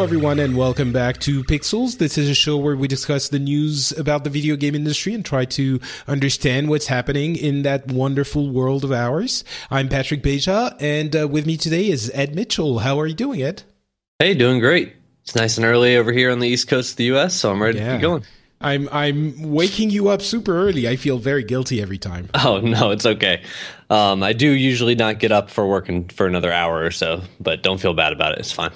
[0.00, 1.98] Hello, everyone, and welcome back to Pixels.
[1.98, 5.22] This is a show where we discuss the news about the video game industry and
[5.22, 9.44] try to understand what's happening in that wonderful world of ours.
[9.70, 12.78] I'm Patrick Beja, and uh, with me today is Ed Mitchell.
[12.78, 13.64] How are you doing, Ed?
[14.18, 14.94] Hey, doing great.
[15.24, 17.62] It's nice and early over here on the east coast of the U.S., so I'm
[17.62, 17.88] ready Yeah.
[17.88, 18.24] to keep going.
[18.62, 20.88] I'm I'm waking you up super early.
[20.88, 22.30] I feel very guilty every time.
[22.42, 23.42] Oh no, it's okay.
[23.90, 27.62] Um, I do usually not get up for working for another hour or so, but
[27.62, 28.38] don't feel bad about it.
[28.38, 28.70] It's fine.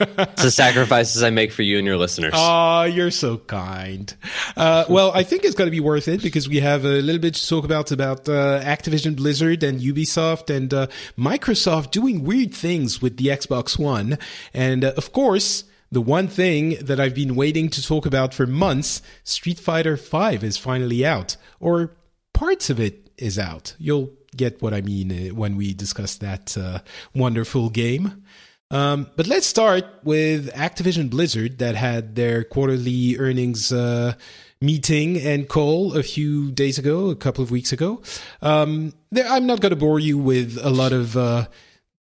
[0.00, 2.32] It's the sacrifices I make for you and your listeners.
[2.34, 4.14] Oh, you're so kind.
[4.56, 7.20] Uh, well, I think it's going to be worth it because we have a little
[7.20, 10.86] bit to talk about about uh, Activision Blizzard and Ubisoft and uh,
[11.18, 14.18] Microsoft doing weird things with the Xbox One,
[14.54, 15.64] and uh, of course.
[15.92, 20.44] The one thing that I've been waiting to talk about for months, Street Fighter V
[20.44, 21.96] is finally out, or
[22.32, 23.76] parts of it is out.
[23.78, 26.80] You'll get what I mean uh, when we discuss that uh,
[27.14, 28.24] wonderful game.
[28.70, 34.14] Um, but let's start with Activision Blizzard that had their quarterly earnings uh,
[34.60, 38.02] meeting and call a few days ago, a couple of weeks ago.
[38.42, 41.46] Um, I'm not going to bore you with a lot of uh,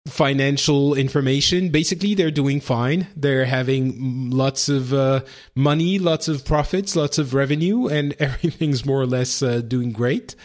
[0.08, 1.70] financial information.
[1.70, 3.08] Basically, they're doing fine.
[3.16, 5.22] They're having lots of uh,
[5.56, 10.36] money, lots of profits, lots of revenue, and everything's more or less uh, doing great.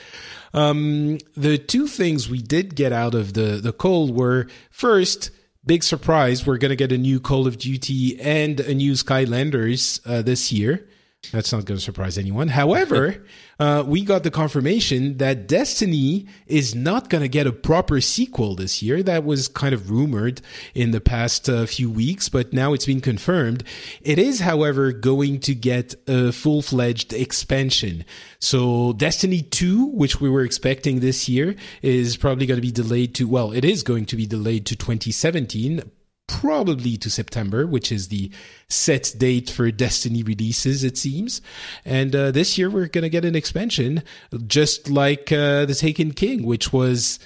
[0.53, 5.31] Um, the two things we did get out of the the call were first
[5.67, 10.01] big surprise we're going to get a new call of duty and a new skylanders
[10.07, 10.87] uh, this year
[11.33, 12.49] that's not going to surprise anyone.
[12.49, 13.25] However
[13.59, 18.55] uh, we got the confirmation that destiny is not going to get a proper sequel
[18.55, 19.03] this year.
[19.03, 20.41] That was kind of rumored
[20.75, 23.65] in the past uh, few weeks but now it's been confirmed.
[24.03, 28.05] It is however going to get a full-fledged expansion.
[28.39, 33.15] So destiny 2 which we were expecting this year is probably going to be delayed
[33.17, 35.83] to well it is going to be delayed to 2017
[36.27, 38.31] probably to September, which is the
[38.69, 41.41] set date for Destiny releases, it seems.
[41.85, 44.03] And uh, this year we're going to get an expansion,
[44.47, 47.19] just like uh, The Taken King, which was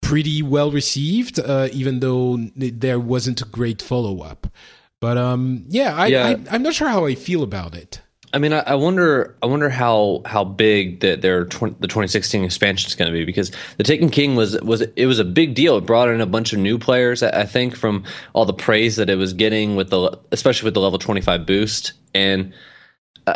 [0.00, 4.48] pretty well received, uh, even though there wasn't a great follow up.
[5.00, 6.26] But um, yeah, I, Yeah.
[6.26, 8.00] I, I'm not sure how I feel about it.
[8.32, 12.44] I mean, I, I wonder, I wonder how how big that their tw- the 2016
[12.44, 15.54] expansion is going to be because the Taken King was was it was a big
[15.54, 15.76] deal.
[15.78, 17.22] It brought in a bunch of new players.
[17.22, 20.74] I I think from all the praise that it was getting with the especially with
[20.74, 22.52] the level 25 boost and.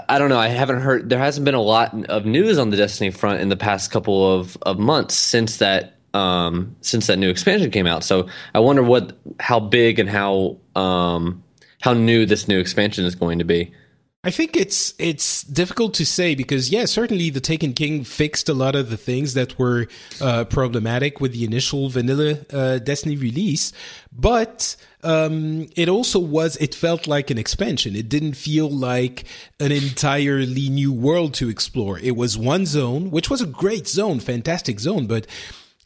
[0.08, 0.38] I- don't know.
[0.38, 1.10] I haven't heard.
[1.10, 4.26] There hasn't been a lot of news on the Destiny front in the past couple
[4.32, 8.04] of, of months since that um, since that new expansion came out.
[8.04, 11.42] So I wonder what how big and how um,
[11.81, 13.72] how new this new expansion is going to be.
[14.25, 18.55] I think it's it's difficult to say because yeah, certainly the Taken King fixed a
[18.55, 19.88] lot of the things that were
[20.21, 23.72] uh, problematic with the initial vanilla uh, Destiny release,
[24.12, 27.97] but um, it also was it felt like an expansion.
[27.97, 29.25] It didn't feel like
[29.59, 31.99] an entirely new world to explore.
[31.99, 35.27] It was one zone, which was a great zone, fantastic zone, but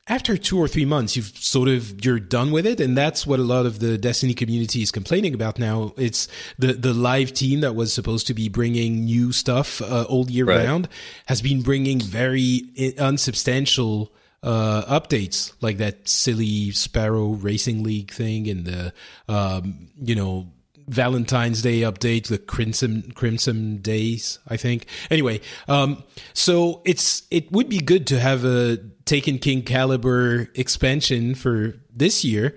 [0.08, 3.40] after two or three months, you've sort of you're done with it, and that's what
[3.40, 5.92] a lot of the Destiny community is complaining about now.
[5.96, 6.28] It's
[6.58, 10.44] the the live team that was supposed to be bringing new stuff uh, all year
[10.44, 10.64] Right.
[10.64, 10.88] round
[11.26, 12.62] has been bringing very
[12.98, 18.92] unsubstantial uh, updates, like that silly Sparrow Racing League thing, and the
[19.28, 20.52] um, you know
[20.86, 24.86] Valentine's Day update, the Crimson Crimson Days, I think.
[25.10, 31.34] Anyway, um, so it's it would be good to have a Taken King caliber expansion
[31.34, 32.56] for this year,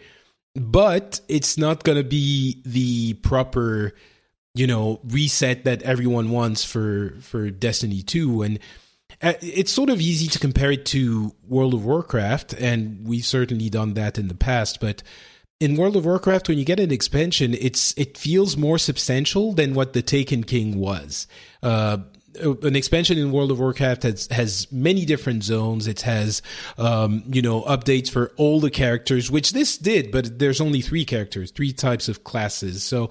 [0.55, 3.93] but it's not going to be the proper,
[4.55, 8.59] you know, reset that everyone wants for for Destiny Two, and
[9.21, 13.69] uh, it's sort of easy to compare it to World of Warcraft, and we've certainly
[13.69, 15.03] done that in the past, but
[15.59, 19.73] in World of Warcraft, when you get an expansion, it's it feels more substantial than
[19.73, 21.27] what the Taken King was.
[21.61, 21.97] Uh,
[22.39, 25.87] an expansion in World of Warcraft has has many different zones.
[25.87, 26.41] It has
[26.77, 31.05] um, you know updates for all the characters, which this did, but there's only three
[31.05, 32.83] characters, three types of classes.
[32.83, 33.09] So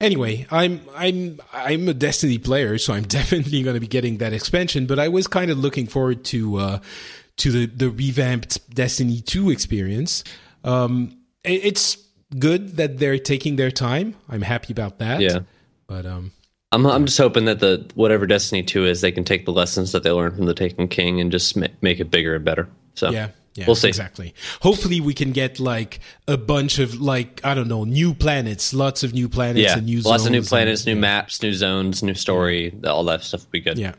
[0.00, 4.32] anyway, I'm I'm I'm a Destiny player, so I'm definitely going to be getting that
[4.32, 4.86] expansion.
[4.86, 6.78] But I was kind of looking forward to uh,
[7.38, 10.24] to the the revamped Destiny two experience.
[10.62, 11.98] Um, it's
[12.38, 14.16] good that they're taking their time.
[14.28, 15.20] I'm happy about that.
[15.20, 15.40] Yeah,
[15.86, 16.32] but um
[16.74, 19.92] I'm I'm just hoping that the whatever Destiny two is, they can take the lessons
[19.92, 22.68] that they learned from the Taken King and just ma- make it bigger and better.
[22.94, 23.28] So yeah.
[23.56, 23.86] Yeah, we'll see.
[23.86, 24.34] Exactly.
[24.62, 29.04] Hopefully, we can get like a bunch of like I don't know new planets, lots
[29.04, 31.00] of new planets, yeah, and new lots of new planets, and, new yeah.
[31.00, 32.76] maps, new zones, new story.
[32.84, 33.78] All that stuff will be good.
[33.78, 33.94] Yeah.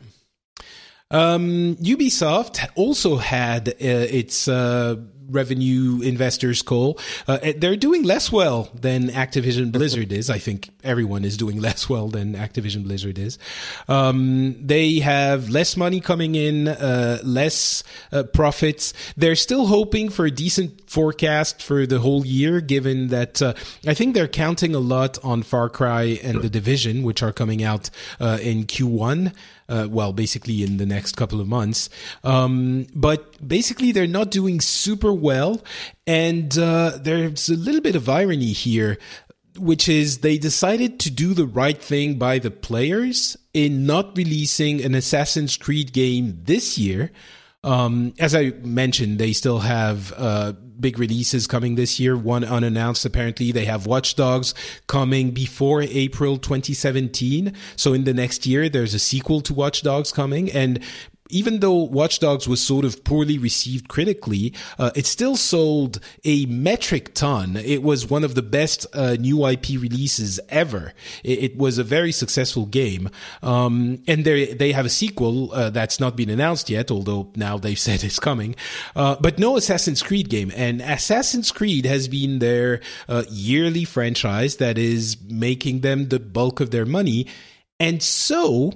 [1.10, 4.96] Um, Ubisoft also had uh, its uh,
[5.28, 6.98] revenue investors call.
[7.26, 10.30] Uh, they're doing less well than Activision Blizzard is.
[10.30, 13.38] I think everyone is doing less well than Activision Blizzard is.
[13.88, 17.82] Um, they have less money coming in, uh, less
[18.12, 18.92] uh, profits.
[19.16, 23.54] They're still hoping for a decent forecast for the whole year, given that uh,
[23.86, 27.62] I think they're counting a lot on Far Cry and The Division, which are coming
[27.62, 27.90] out
[28.20, 29.32] uh, in Q1
[29.68, 31.88] uh, well, basically in the next couple of months.
[32.24, 35.62] Um, but basically, they're not doing super well.
[36.06, 38.98] And uh, there's a little bit of irony here,
[39.58, 44.82] which is they decided to do the right thing by the players in not releasing
[44.84, 47.10] an Assassin's Creed game this year.
[47.64, 52.16] Um, as I mentioned, they still have uh, big releases coming this year.
[52.16, 53.52] One unannounced, apparently.
[53.52, 54.54] They have Watch Dogs
[54.86, 57.52] coming before April 2017.
[57.76, 60.50] So in the next year, there's a sequel to Watch Dogs coming.
[60.50, 60.80] And
[61.30, 66.46] even though Watch Dogs was sort of poorly received critically, uh, it still sold a
[66.46, 67.56] metric ton.
[67.56, 70.92] It was one of the best uh, new IP releases ever.
[71.24, 73.08] It, it, was a very successful game,
[73.42, 77.56] um, and they they have a sequel uh, that's not been announced yet, although now
[77.56, 78.54] they've said it's coming.
[78.94, 84.56] Uh, but no Assassin's Creed game, and Assassin's Creed has been their uh, yearly franchise
[84.56, 87.26] that is making them the bulk of their money,
[87.80, 88.72] and so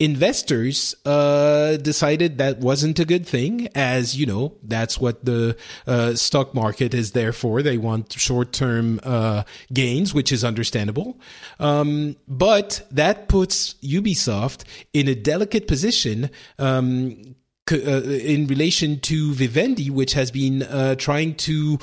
[0.00, 5.56] investors uh, decided that wasn't a good thing as you know that's what the
[5.86, 7.62] uh, stock market is there for.
[7.62, 9.42] They want short-term uh,
[9.72, 11.18] gains which is understandable.
[11.58, 17.34] Um, but that puts ubisoft in a delicate position um,
[17.70, 21.78] uh, in relation to vivendi which has been uh, trying to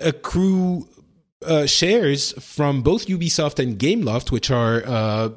[0.00, 0.88] accrue
[1.44, 5.32] uh, shares from both Ubisoft and Gameloft, which are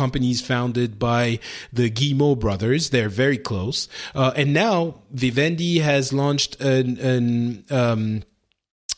[0.00, 1.38] companies founded by
[1.70, 2.88] the Guillemot brothers.
[2.88, 3.86] They're very close.
[4.14, 8.22] Uh, and now Vivendi has launched an, an um,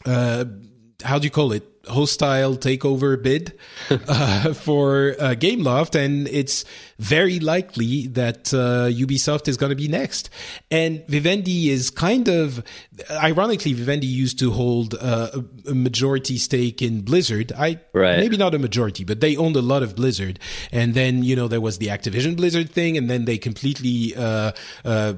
[0.07, 0.45] uh,
[1.03, 1.73] how do you call it?
[1.89, 3.59] hostile takeover bid
[3.91, 6.65] uh, for uh, Gameloft, and it's
[6.99, 10.31] very likely that uh, Ubisoft is going to be next.
[10.71, 12.63] And Vivendi is kind of,
[13.11, 15.31] ironically, Vivendi used to hold uh,
[15.69, 17.53] a majority stake in Blizzard.
[17.57, 18.19] I right.
[18.19, 20.39] maybe not a majority, but they owned a lot of Blizzard.
[20.71, 24.53] And then you know there was the Activision Blizzard thing, and then they completely uh,
[24.85, 25.15] uh,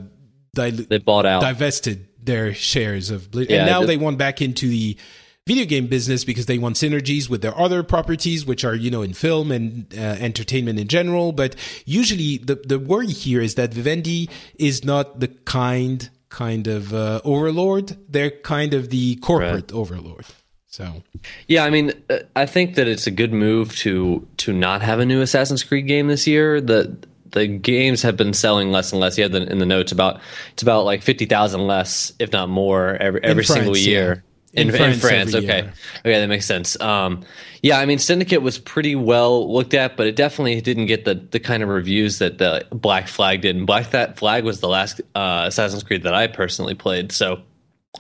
[0.55, 4.17] dil- they bought out divested their shares of Blizzard, Yeah, and now the- they want
[4.17, 4.97] back into the
[5.47, 9.03] video game business because they want synergies with their other properties, which are, you know,
[9.03, 11.33] in film and uh, entertainment in general.
[11.33, 11.55] But
[11.85, 17.21] usually the, the worry here is that Vivendi is not the kind, kind of uh,
[17.25, 17.97] overlord.
[18.09, 20.25] They're kind of the corporate overlord.
[20.67, 21.03] So,
[21.47, 24.99] Yeah, I mean, uh, I think that it's a good move to to not have
[24.99, 26.61] a new Assassin's Creed game this year.
[26.61, 26.97] The
[27.31, 29.17] the games have been selling less and less.
[29.17, 30.21] You have the, in the notes about
[30.53, 34.15] it's about like fifty thousand less, if not more, every every single year.
[34.15, 34.34] yeah.
[34.57, 35.73] In In, in France France, okay, year.
[36.01, 36.81] okay, that makes sense.
[36.81, 37.25] Um,
[37.63, 41.15] yeah, I mean, Syndicate was pretty well looked at, but it definitely didn't get the
[41.15, 43.57] the kind of reviews that the Black Flag did.
[43.57, 47.43] And Black that Flag was the last uh, Assassin's Creed that I personally played, so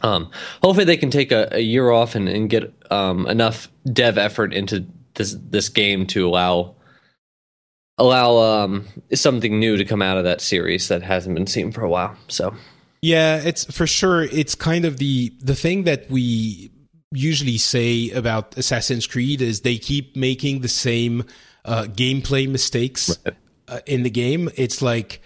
[0.02, 0.30] um,
[0.62, 4.52] hopefully they can take a, a year off and, and get um, enough dev effort
[4.52, 4.84] into
[5.14, 6.74] this this game to allow
[7.98, 11.82] allow um, something new to come out of that series that hasn't been seen for
[11.82, 12.16] a while.
[12.28, 12.54] So
[13.04, 14.22] Yeah, it's for sure.
[14.22, 16.70] It's kind of the the thing that we
[17.12, 21.24] usually say about Assassin's Creed is they keep making the same
[21.66, 23.18] uh, gameplay mistakes
[23.68, 24.48] uh, in the game.
[24.56, 25.20] It's like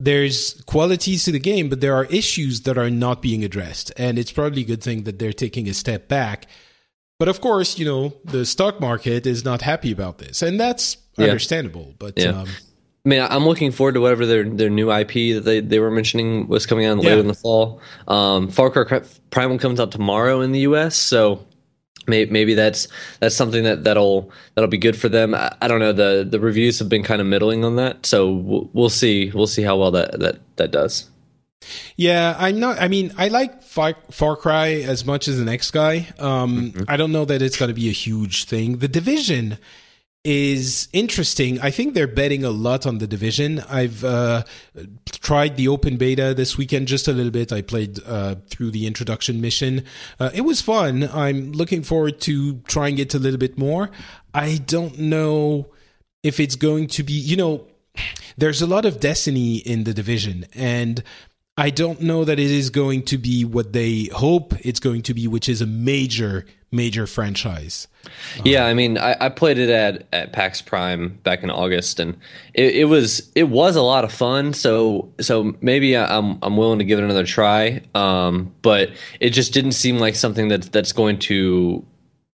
[0.00, 4.18] there's qualities to the game, but there are issues that are not being addressed, and
[4.18, 6.46] it's probably a good thing that they're taking a step back.
[7.20, 10.96] But of course, you know the stock market is not happy about this, and that's
[11.16, 11.26] Yeah.
[11.26, 11.94] understandable.
[11.96, 12.40] But Yeah.
[12.40, 12.48] um,
[13.04, 15.90] I mean, I'm looking forward to whatever their their new IP that they, they were
[15.90, 17.20] mentioning was coming out later Yeah.
[17.20, 17.80] in the fall.
[18.06, 21.46] Um, Far Cry Primal comes out tomorrow in the U.S., so
[22.06, 22.88] maybe, maybe that's
[23.20, 25.34] that's something that that'll that'll be good for them.
[25.34, 25.92] I, I, don't know.
[25.92, 29.30] the The reviews have been kind of middling on that, so we'll, we'll see.
[29.34, 31.08] We'll see how well that that that does.
[31.96, 32.80] Yeah, I'm not.
[32.80, 36.08] I mean, I like Far, Far Cry as much as the next guy.
[36.18, 36.84] Um, mm-hmm.
[36.88, 38.78] I don't know that it's going to be a huge thing.
[38.78, 39.58] The Division
[40.24, 41.60] is interesting.
[41.60, 43.60] I think they're betting a lot on the division.
[43.60, 44.44] I've uh,
[45.10, 47.52] tried the open beta this weekend just a little bit.
[47.52, 49.84] I played uh, through the introduction mission.
[50.18, 51.08] Uh, it was fun.
[51.12, 53.90] I'm looking forward to trying it a little bit more.
[54.34, 55.68] I don't know
[56.22, 57.66] if it's going to be, you know,
[58.36, 61.02] there's a lot of destiny in the division and
[61.60, 65.12] I don't know that it is going to be what they hope it's going to
[65.12, 67.86] be, which is a major, major franchise.
[68.44, 72.16] Yeah, I mean, I, I, played it at, at PAX Prime back in August, and
[72.54, 74.54] it, it, was it was a lot of fun.
[74.54, 77.82] So so maybe I'm I'm willing to give it another try.
[77.94, 81.84] Um, but it just didn't seem like something that that's going to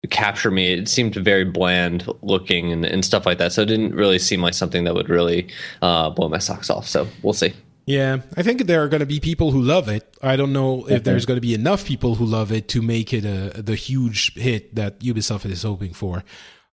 [0.10, 0.74] capture me.
[0.74, 3.54] It seemed very bland looking and, and stuff like that.
[3.54, 5.48] So it didn't really seem like something that would really
[5.84, 6.88] uh, blow my socks off.
[6.88, 7.54] So we'll see.
[7.86, 10.16] Yeah, I think there are going to be people who love it.
[10.22, 13.14] I don't know if there's going to be enough people who love it to make
[13.14, 16.24] it a the huge hit that Ubisoft is hoping for.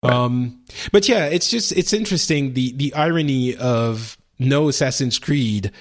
[0.03, 0.13] Right.
[0.13, 0.63] Um,
[0.93, 5.73] but yeah, it's just it's interesting the the irony of no Assassin's Creed,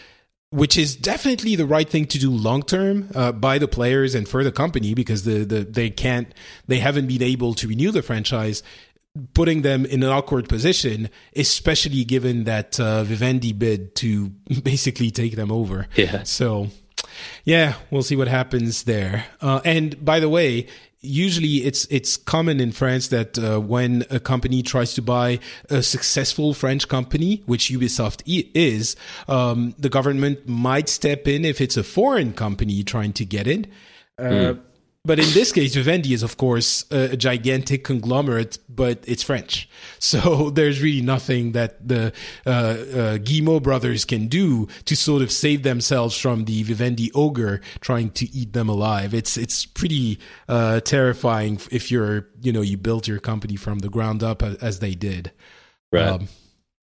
[0.49, 4.27] which is definitely the right thing to do long term uh, by the players and
[4.27, 6.33] for the company because the the they can't
[6.67, 8.63] they haven't been able to renew the franchise
[9.33, 14.29] putting them in an awkward position, especially given that uh, Vivendi bid to
[14.63, 15.87] basically take them over.
[15.95, 16.23] Yeah.
[16.23, 16.67] So,
[17.43, 19.25] yeah, we'll see what happens there.
[19.41, 20.67] Uh, and by the way,
[21.01, 25.83] usually it's it's common in France that uh, when a company tries to buy a
[25.83, 28.95] successful French company, which Ubisoft is,
[29.27, 33.67] um, the government might step in if it's a foreign company trying to get it.
[34.19, 34.61] Uh, mm.
[35.07, 39.69] But in this case, Vivendi is, of course, a, gigantic conglomerate, but it's French.
[39.99, 42.13] So there's really nothing that the
[42.45, 47.61] uh, uh, Guillemot brothers can do to sort of save themselves from the Vivendi ogre
[47.81, 49.15] trying to eat them alive.
[49.15, 53.89] It's it's pretty uh, terrifying if you're you know you built your company from the
[53.89, 55.31] ground up as they did.
[55.91, 56.07] Right.
[56.07, 56.27] Um,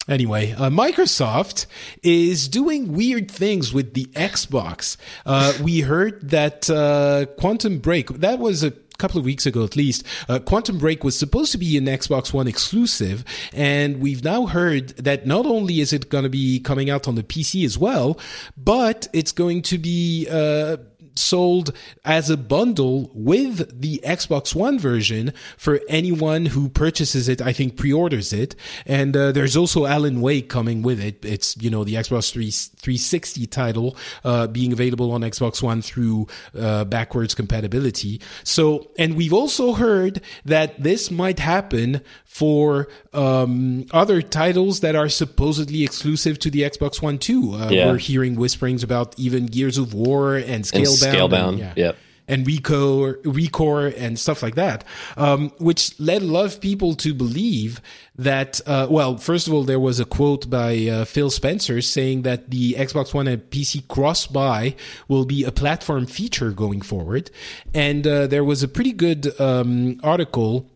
[0.08, 1.64] Anyway, uh, Microsoft
[2.02, 4.98] is doing weird things with the Xbox.
[5.24, 9.76] Uh, we heard that uh, Quantum Break, that was a couple of weeks ago at
[9.76, 14.46] least, uh, Quantum Break was supposed to be an Xbox One exclusive, and we've now
[14.46, 17.78] heard that not only is it going to be coming out on the PC as
[17.78, 18.18] well,
[18.56, 20.76] but it's going to be uh,
[21.16, 21.72] sold
[22.04, 27.40] as a bundle with the Xbox One version for anyone who purchases it.
[27.40, 28.54] I think pre-orders it,
[28.86, 31.24] and uh, there's also Alan Wake coming with it.
[31.24, 36.26] It's you know the Xbox 3, 360 title uh, being available on Xbox One through
[36.58, 38.20] uh, backwards compatibility.
[38.42, 45.08] So, and we've also heard that this might happen for um, other titles that are
[45.08, 47.54] supposedly exclusive to the Xbox One too.
[47.54, 47.86] Uh, yeah.
[47.86, 51.03] We're hearing whisperings about even Gears of War and Scalebound.
[51.04, 51.72] And Scalebound, and, yeah.
[51.76, 51.96] yep.
[52.26, 54.82] And Recore, Recore, and stuff like that,
[55.18, 57.82] um, which led a lot of people to believe
[58.16, 58.62] that.
[58.66, 62.48] Uh, well, first of all, there was a quote by uh, Phil Spencer saying that
[62.50, 64.74] the Xbox One and PC cross-buy
[65.06, 67.30] will be a platform feature going forward,
[67.74, 70.70] and uh, there was a pretty good um, article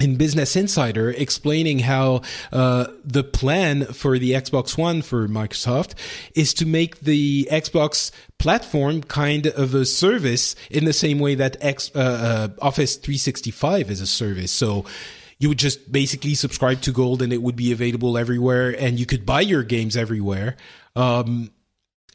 [0.00, 5.94] in Business Insider explaining how uh, the plan for the Xbox One for Microsoft
[6.34, 11.56] is to make the Xbox platform kind of a service in the same way that
[11.60, 14.52] X, uh, uh, Office 365 is a service.
[14.52, 14.84] So
[15.38, 19.06] you would just basically subscribe to Gold and it would be available everywhere and you
[19.06, 20.56] could buy your games everywhere.
[20.96, 21.50] Um,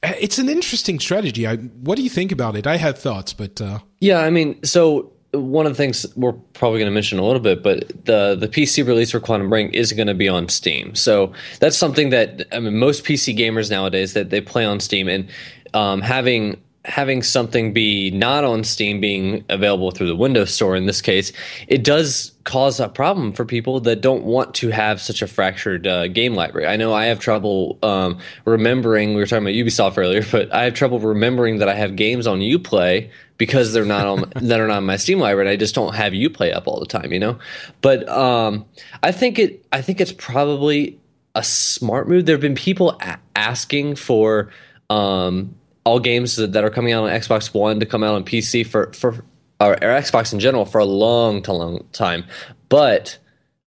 [0.04, 1.48] it's an interesting strategy.
[1.48, 2.68] I, what do you think about it?
[2.68, 6.80] I have thoughts, but uh, yeah, I mean, so one of the things we're probably
[6.80, 9.92] going to mention a little bit, but the the PC release for Quantum Break is
[9.94, 10.96] going to be on Steam.
[10.96, 15.08] So that's something that I mean, most PC gamers nowadays that they play on Steam,
[15.08, 15.30] and
[15.74, 20.86] um, having having something be not on Steam being available through the Windows Store in
[20.86, 21.32] this case,
[21.68, 25.88] it does cause a problem for people that don't want to have such a fractured
[25.88, 26.68] uh, game library.
[26.68, 29.14] I know I have trouble um, remembering.
[29.14, 32.28] We were talking about Ubisoft earlier, but I have trouble remembering that I have games
[32.28, 35.50] on UPlay because they're not on that are not on my Steam library.
[35.50, 37.40] I just don't have UPlay up all the time, you know.
[37.82, 38.66] But um,
[39.02, 39.66] I think it.
[39.72, 41.00] I think it's probably
[41.34, 42.26] a smart move.
[42.26, 44.50] There have been people a- asking for
[44.90, 48.66] um, all games that are coming out on Xbox One to come out on PC
[48.66, 49.24] for for
[49.60, 52.26] or, or Xbox in general for a long to long time.
[52.70, 53.18] But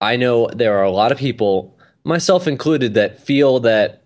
[0.02, 4.04] I know there are a lot of people, myself included, that feel that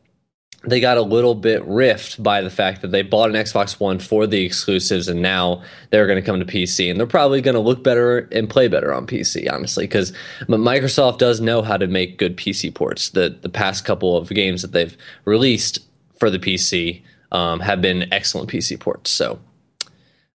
[0.63, 3.98] they got a little bit riffed by the fact that they bought an Xbox One
[3.98, 7.55] for the exclusives and now they're going to come to PC and they're probably going
[7.55, 10.13] to look better and play better on PC, honestly, because
[10.48, 13.10] Microsoft does know how to make good PC ports.
[13.10, 15.79] The the past couple of games that they've released
[16.20, 19.11] for the PC um, have been excellent PC ports.
[19.11, 19.39] So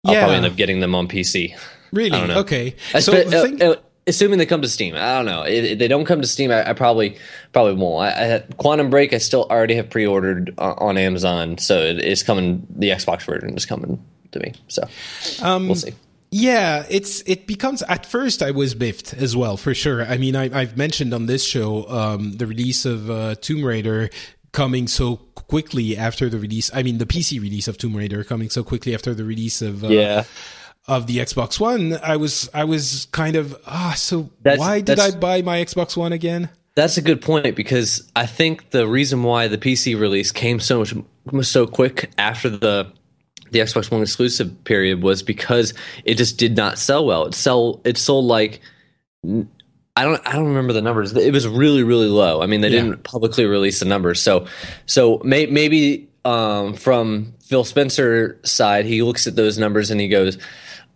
[0.04, 0.20] I'll Yeah.
[0.20, 1.56] probably end up getting them on PC.
[1.92, 2.12] Really?
[2.12, 2.38] I don't know.
[2.40, 2.74] Okay.
[2.92, 5.42] So spe- the uh, uh, assuming they come to Steam, I don't know.
[5.42, 7.16] If, if they don't come to Steam, I, I probably
[7.52, 8.02] probably won't.
[8.04, 9.12] I, I Quantum Break.
[9.12, 12.66] I still already have pre-ordered uh, on Amazon, so it is coming.
[12.70, 14.52] The Xbox version is coming to me.
[14.68, 14.82] So
[15.42, 15.94] Um, we'll see.
[16.36, 20.04] Yeah, it's it becomes at first I was biffed as well for sure.
[20.04, 24.10] I mean, I, I've mentioned on this show um, the release of uh, Tomb Raider
[24.54, 26.70] coming so quickly after the release.
[26.72, 29.84] I mean, the PC release of Tomb Raider coming so quickly after the release of
[29.84, 30.24] uh, Yeah.
[30.88, 31.98] of the Xbox One.
[32.02, 33.92] I was I was kind of ah.
[33.96, 36.48] so That's- why did I buy my Xbox One again?
[36.76, 40.84] That's a good point because I think the reason why the PC release came so
[41.30, 42.90] much so quick after the
[43.52, 47.26] the Xbox One exclusive period was because it just did not sell well.
[47.26, 48.60] It sell it sold like
[49.96, 51.14] I don't I don't remember the numbers.
[51.16, 52.42] It was really really low.
[52.42, 52.82] I mean, they Yeah.
[52.82, 54.20] didn't publicly release the numbers.
[54.20, 54.46] So
[54.86, 60.08] so may, maybe um, from Phil Spencer side, he looks at those numbers and he
[60.08, 60.38] goes,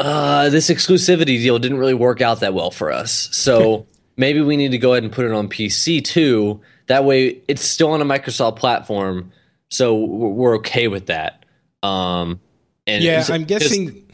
[0.00, 3.86] uh, "This exclusivity deal didn't really work out that well for us." So
[4.16, 6.60] maybe we need to go ahead and put it on PC too.
[6.86, 9.30] That way, it's still on a Microsoft platform,
[9.68, 11.44] so we're we're okay with that.
[11.82, 12.40] Um,
[12.86, 14.06] and Yeah, I'm guessing.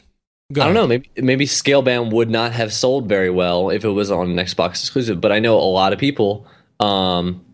[0.55, 0.83] Go I don't ahead.
[0.83, 0.87] know.
[0.87, 4.81] Maybe maybe Scalebound would not have sold very well if it was on an Xbox
[4.81, 5.21] exclusive.
[5.21, 6.47] But I know a lot of people
[6.81, 7.45] um,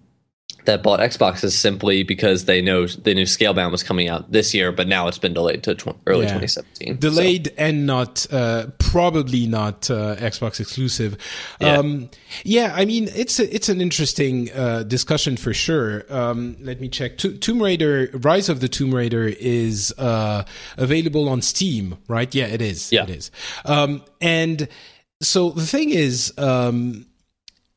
[0.67, 4.73] that bought Xboxes simply because they know they knew Scalebound was coming out this year,
[4.73, 6.35] but now it's been delayed to tw- early Yeah.
[6.39, 6.95] 2017.
[6.95, 11.17] So- delayed and not uh, probably not uh, Xbox exclusive.
[11.61, 11.79] Yeah.
[11.79, 12.11] Um,
[12.45, 16.05] yeah, I mean it's a, it's an interesting uh, discussion for sure.
[16.13, 17.19] Um, let me check.
[17.19, 20.45] To- Tomb Raider: Rise of the Tomb Raider is uh,
[20.77, 22.35] available on Steam, right?
[22.35, 22.93] Yeah, it is.
[22.93, 23.05] Yeah.
[23.05, 23.31] it is.
[23.65, 24.69] Um, and
[25.23, 26.33] so the thing is.
[26.39, 27.07] Um,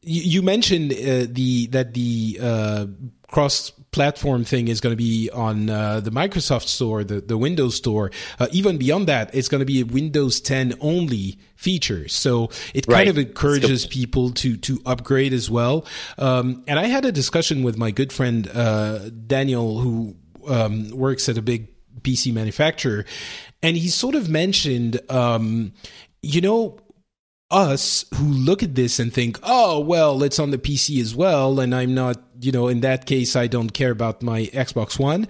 [0.03, 2.85] you, you mentioned uh, the that the uh,
[3.33, 7.75] cross platform thing is going to be on uh, the Microsoft store, the, the Windows
[7.75, 8.11] store.
[8.39, 12.07] Uh, even beyond that, it's going to be a Windows 10 only feature.
[12.07, 15.85] So it kind of encourages people to to upgrade as well.
[16.17, 20.15] Um, and I had a discussion with my good friend uh, Daniel, who
[20.47, 21.69] um, works at a big
[22.01, 23.05] PC manufacturer,
[23.61, 25.73] and he sort of mentioned, um,
[26.21, 26.77] you know,
[27.53, 31.59] us who look at this and think, oh, well, it's on the PC as well.
[31.59, 35.27] And I'm not, you know, in that case, I don't care about my Xbox One.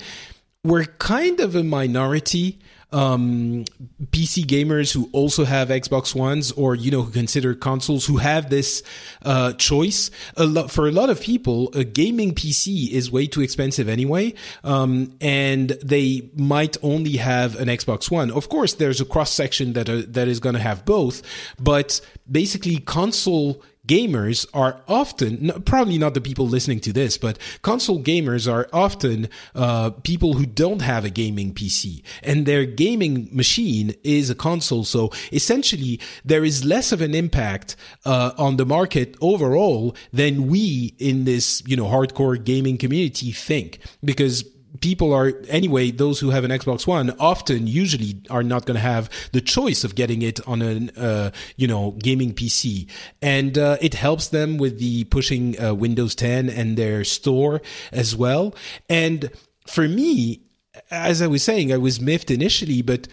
[0.63, 2.59] We're kind of a minority.
[2.93, 3.65] Um,
[4.11, 8.49] PC gamers who also have Xbox Ones or, you know, who consider consoles who have
[8.49, 8.83] this,
[9.23, 10.11] uh, choice.
[10.37, 14.33] A lot, for a lot of people, a gaming PC is way too expensive anyway.
[14.63, 18.31] Um, and they might only have an Xbox One.
[18.31, 21.21] Of course, there's a cross section that, are, that is going to have both,
[21.59, 28.01] but basically console gamers are often probably not the people listening to this but console
[28.01, 33.95] gamers are often uh, people who don't have a gaming pc and their gaming machine
[34.03, 34.83] is a console.
[34.83, 40.95] So essentially there is less of an impact uh, on the market overall than we
[40.99, 43.79] in this you know hardcore gaming community think.
[44.03, 44.43] Because
[44.81, 48.81] people are anyway those who have an xbox one often usually are not going to
[48.81, 52.89] have the choice of getting it on a uh, you know gaming pc
[53.21, 58.15] and uh, it helps them with the pushing uh, windows 10 and their store as
[58.15, 58.53] well.
[58.89, 59.29] And
[59.67, 60.41] for me
[60.89, 63.07] as i was saying i was miffed initially but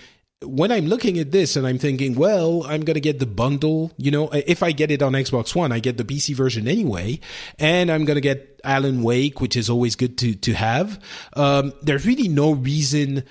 [0.44, 3.92] when I'm looking at this and I'm thinking, well, I'm going to get the bundle,
[3.98, 7.20] you know, if I get it on Xbox One, I get the PC version anyway,
[7.58, 10.98] and I'm going to get Alan Wake, which is always good to, to have.
[11.34, 13.24] Um, there's really no reason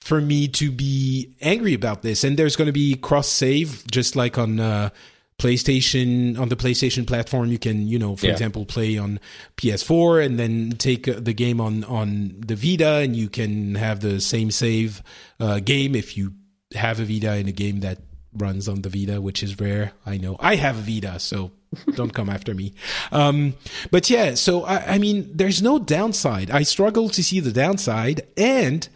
[0.00, 2.24] for me to be angry about this.
[2.24, 4.90] And there's going to be cross save, just like on, uh,
[5.38, 8.32] PlayStation on the PlayStation platform, you can, you know, for Yeah.
[8.32, 9.20] example, play on
[9.56, 14.00] PS4 and then take uh, the game on on the Vita, and you can have
[14.00, 15.00] the same save
[15.38, 16.32] uh, game if you
[16.74, 17.98] have a Vita in a game that
[18.32, 19.92] runs on the Vita, which is rare.
[20.04, 21.50] I know I have a Vita, so
[21.94, 22.74] don't come after me.
[23.12, 23.54] Um,
[23.90, 26.50] but yeah, so I, I mean, there's no downside.
[26.50, 28.88] I struggle to see the downside, and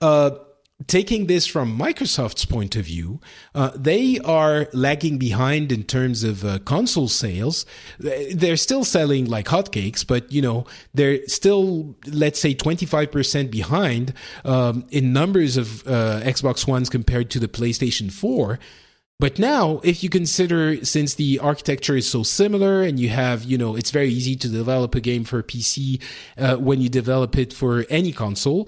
[0.00, 0.30] uh,
[0.86, 3.20] taking this from Microsoft's point of view,
[3.54, 7.66] uh, they are lagging behind in terms of uh, console sales.
[7.98, 13.50] They're still selling like hotcakes, but you know they're still, let's say, twenty five percent
[13.50, 14.14] behind
[14.44, 18.58] um, in numbers of uh, Xbox Ones compared to the PlayStation Four.
[19.20, 23.58] But now, if you consider, since the architecture is so similar and you have, you
[23.58, 26.02] know, it's very easy to develop a game for PC
[26.38, 28.66] uh, when you develop it for any console.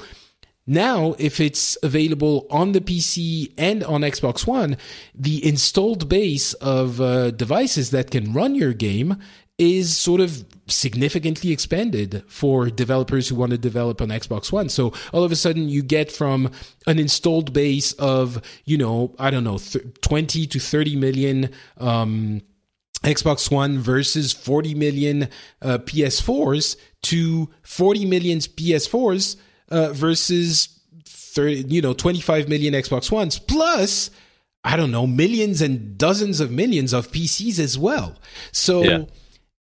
[0.66, 4.76] Now, if it's available on the PC and on Xbox One,
[5.14, 9.16] the installed base of uh, devices that can run your game
[9.58, 14.68] is sort of significantly expanded for developers who want to develop on Xbox One.
[14.68, 16.50] So all of a sudden you get from
[16.86, 22.40] an installed base of, you know, I don't know, th- 20 to 30 million um,
[23.02, 25.28] Xbox One versus 40 million
[25.60, 29.36] uh, PS4s to 40 million PS4s
[29.72, 30.68] uh, versus
[31.04, 34.10] 30, you know, 25 million Xbox Ones plus
[34.64, 38.16] I don't know, millions and dozens of millions of PCs as well.
[38.52, 39.04] So yeah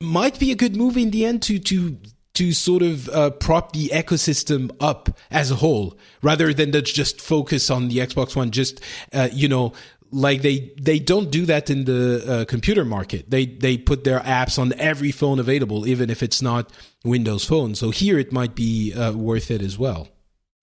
[0.01, 1.99] might be a good move in the end to to
[2.35, 7.21] to sort of uh, prop the ecosystem up as a whole, rather than to just
[7.21, 8.53] focus on the Xbox One.
[8.53, 8.81] Just
[9.13, 9.73] uh, you know,
[10.11, 13.31] like they they don't do that in the uh, computer market.
[13.31, 16.73] They they put their apps on every phone available, even if it's not
[17.05, 17.75] Windows Phone.
[17.75, 20.09] So here it might be uh, worth it as well.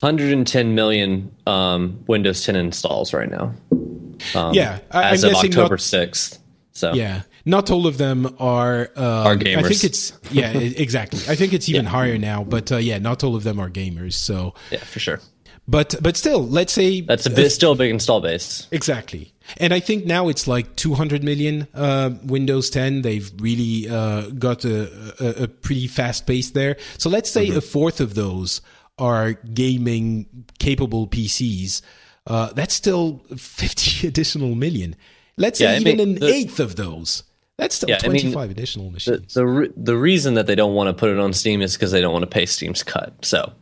[0.01, 3.53] 110 million um, Windows 10 installs right now.
[4.35, 6.39] Um, yeah, I, as I'm of October not, 6th.
[6.71, 9.57] So yeah, not all of them are um, are gamers.
[9.57, 11.19] I think it's yeah, exactly.
[11.29, 11.91] I think it's even yeah.
[11.91, 14.13] higher now, but uh, yeah, not all of them are gamers.
[14.13, 15.21] So yeah, for sure.
[15.67, 18.67] But but still, let's say that's a bit, uh, still a big install base.
[18.71, 23.01] Exactly, and I think now it's like 200 million uh, Windows 10.
[23.01, 26.77] They've really uh, got a, a, a, pretty fast pace there.
[26.97, 27.57] So let's say mm-hmm.
[27.57, 28.61] a fourth of those
[28.97, 31.81] are gaming capable PCs.
[32.27, 34.95] Uh, that's still 50 additional million.
[35.37, 37.23] Let's say yeah, even mean, an the, eighth of those.
[37.57, 39.33] That's still yeah, 25 I mean, additional machines.
[39.33, 41.73] The, the, re- the reason that they don't want to put it on Steam is
[41.73, 43.13] because they don't want to pay Steam's cut.
[43.23, 43.53] So,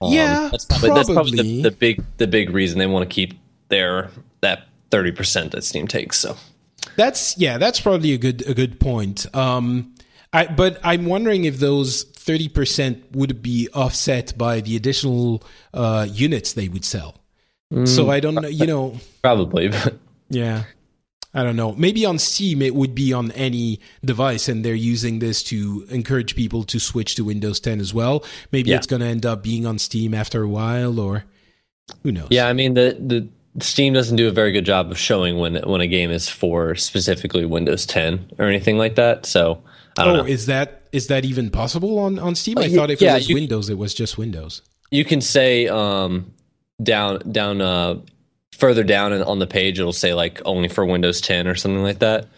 [0.00, 1.14] um, yeah, that's probably, probably.
[1.14, 3.38] That's probably the, the, big the big reason they want to keep
[3.68, 6.18] their that 30 percent that Steam takes.
[6.18, 6.36] So,
[6.96, 9.32] that's yeah, that's probably a good a good point.
[9.34, 9.94] Um,
[10.32, 15.42] I, but I'm wondering if those 30 percent would be offset by the additional
[15.74, 17.16] uh, units they would sell.
[17.72, 19.96] Mm, so I don't know, you know, probably, but
[20.28, 20.64] yeah.
[21.32, 21.72] I don't know.
[21.74, 26.34] Maybe on Steam it would be on any device, and they're using this to encourage
[26.34, 28.24] people to switch to Windows 10 as well.
[28.50, 28.76] Maybe yeah.
[28.76, 31.24] it's going to end up being on Steam after a while, or
[32.02, 32.28] who knows?
[32.30, 35.56] Yeah, I mean the the Steam doesn't do a very good job of showing when
[35.56, 39.26] when a game is for specifically Windows 10 or anything like that.
[39.26, 39.62] So
[39.96, 40.26] I don't oh, know.
[40.26, 42.58] is that is that even possible on on Steam?
[42.58, 44.62] I uh, thought if yeah, it was Windows, it was just Windows.
[44.90, 46.32] You can say um,
[46.82, 48.00] down down uh,
[48.52, 51.98] further down on the page it'll say like only for Windows 10 or something like
[52.00, 52.28] that.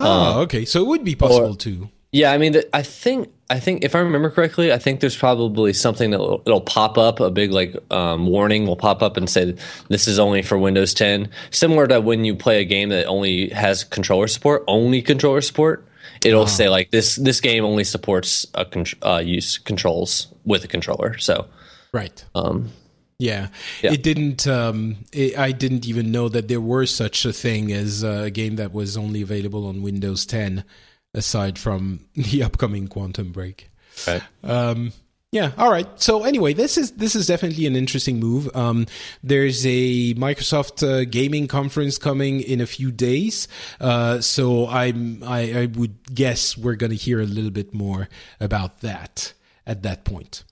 [0.00, 0.64] Oh, um, okay.
[0.64, 1.90] So it would be possible or, too.
[2.12, 5.74] Yeah, I mean, I think I think if I remember correctly, I think there's probably
[5.74, 9.28] something that will, it'll pop up a big like um, warning will pop up and
[9.28, 9.54] say
[9.88, 11.28] this is only for Windows 10.
[11.50, 15.86] Similar to when you play a game that only has controller support, only controller support.
[16.24, 16.46] It'll oh.
[16.46, 21.18] say like this this game only supports a con- uh, use controls with a controller.
[21.18, 21.46] So
[21.92, 22.24] right.
[22.34, 22.70] Um,
[23.18, 23.48] yeah.
[23.82, 23.92] yeah.
[23.92, 24.46] It didn't.
[24.46, 28.56] Um, it, I didn't even know that there were such a thing as a game
[28.56, 30.64] that was only available on Windows 10,
[31.14, 33.70] aside from the upcoming Quantum Break.
[34.06, 34.22] Right.
[34.42, 34.92] Um,
[35.32, 35.52] yeah.
[35.56, 35.88] All right.
[35.98, 38.54] So anyway, this is this is definitely an interesting move.
[38.54, 38.86] Um,
[39.22, 43.48] there's a Microsoft uh, gaming conference coming in a few days.
[43.80, 48.10] Uh, so I'm I, I would guess we're going to hear a little bit more
[48.40, 49.32] about that
[49.66, 50.44] at that point.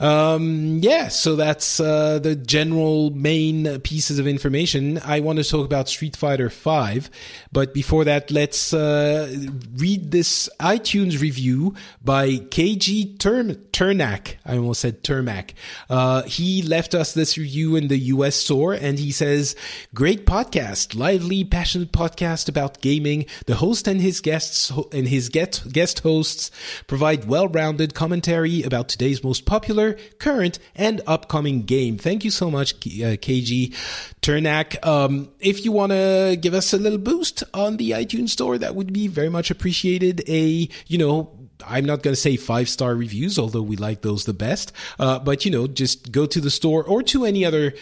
[0.00, 4.98] Um, yeah, so that's uh, the general main pieces of information.
[5.04, 7.10] I want to talk about Street Fighter Five,
[7.52, 9.30] but before that, let's uh,
[9.76, 13.66] read this iTunes review by KG Term-.
[13.80, 15.52] I almost said Termac.
[15.88, 19.54] Uh, he left us this review in the US store, and he says,
[19.94, 23.26] "Great podcast, lively, passionate podcast about gaming.
[23.46, 26.50] The host and his guests and his get, guest hosts
[26.86, 31.98] provide well-rounded commentary about today's most popular." Current, and upcoming game.
[31.98, 33.74] Thank you so much, uh, KG
[34.22, 34.84] Turnak.
[34.86, 38.74] Um, if you want to give us a little boost on the iTunes store, that
[38.74, 40.22] would be very much appreciated.
[40.28, 44.24] A, you know, I'm not going to say five star reviews, although we like those
[44.24, 44.72] the best.
[44.98, 47.74] Uh, but you know, just go to the store or to any other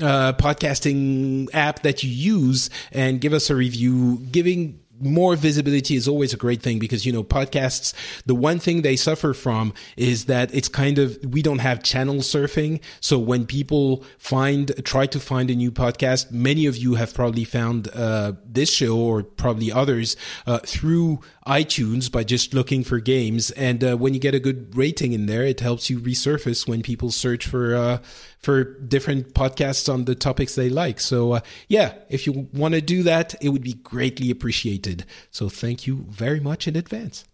[0.00, 6.06] uh, podcasting app that you use and give us a review, giving more visibility is
[6.06, 7.92] always a great thing because you know podcasts
[8.26, 12.16] the one thing they suffer from is that it's kind of we don't have channel
[12.16, 12.80] surfing.
[13.00, 17.44] So when people find try to find a new podcast many of you have probably
[17.44, 23.50] found uh, this show or probably others uh, through iTunes by just looking for games.
[23.52, 26.82] And uh, when you get a good rating in there, it helps you resurface when
[26.82, 27.98] people search for uh,
[28.38, 31.00] for different podcasts on the topics they like.
[31.00, 35.04] So uh, yeah, if you want to do that, it would be greatly appreciated.
[35.30, 37.24] So thank you very much in advance.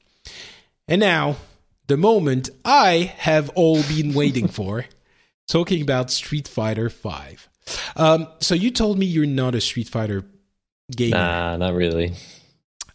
[0.89, 1.37] And now,
[1.87, 4.87] the moment I have all been waiting for,
[5.47, 7.49] talking about Street Fighter Five.
[7.95, 10.25] Um, so you told me you're not a Street Fighter
[10.91, 11.17] gamer.
[11.17, 12.15] Nah, not really.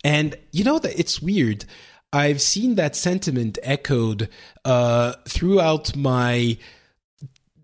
[0.06, 1.66] And you know that it's weird.
[2.14, 4.30] I've seen that sentiment echoed
[4.64, 6.58] uh, throughout my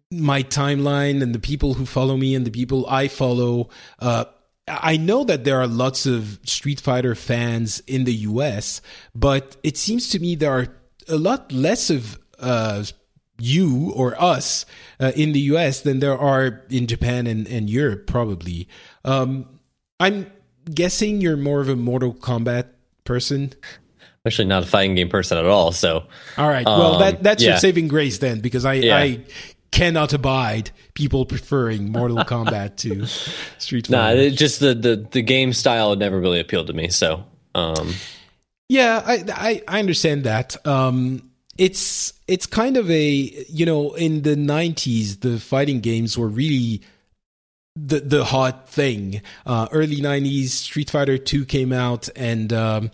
[0.09, 3.69] my timeline and the people who follow me and the people I follow.
[3.99, 4.25] Uh,
[4.67, 8.81] I know that there are lots of Street Fighter fans in the US,
[9.13, 10.67] but it seems to me there are
[11.07, 12.83] a lot less of uh,
[13.39, 14.65] you or us
[14.99, 18.67] uh, in the US than there are in Japan and, and Europe, probably.
[19.05, 19.59] Um,
[19.99, 20.25] I'm
[20.65, 22.67] guessing you're more of a Mortal Kombat
[23.03, 23.53] person.
[23.63, 25.71] I'm actually not a fighting game person at all.
[25.71, 26.05] So,
[26.37, 26.65] all right.
[26.65, 27.51] Well, that um, that's yeah.
[27.51, 28.97] your saving grace then, because I yeah.
[28.97, 29.25] I
[29.71, 33.05] cannot abide people preferring Mortal Kombat to
[33.59, 34.29] Street Fighter.
[34.29, 36.89] Nah, just the, the the game style never really appealed to me.
[36.89, 37.23] So,
[37.55, 37.93] um,
[38.69, 40.65] yeah, I, I I understand that.
[40.67, 43.09] Um, it's it's kind of a
[43.49, 46.81] you know in the 90s the fighting games were really
[47.75, 49.21] the the hot thing.
[49.45, 52.91] Uh, early 90s street fighter 2 came out and um,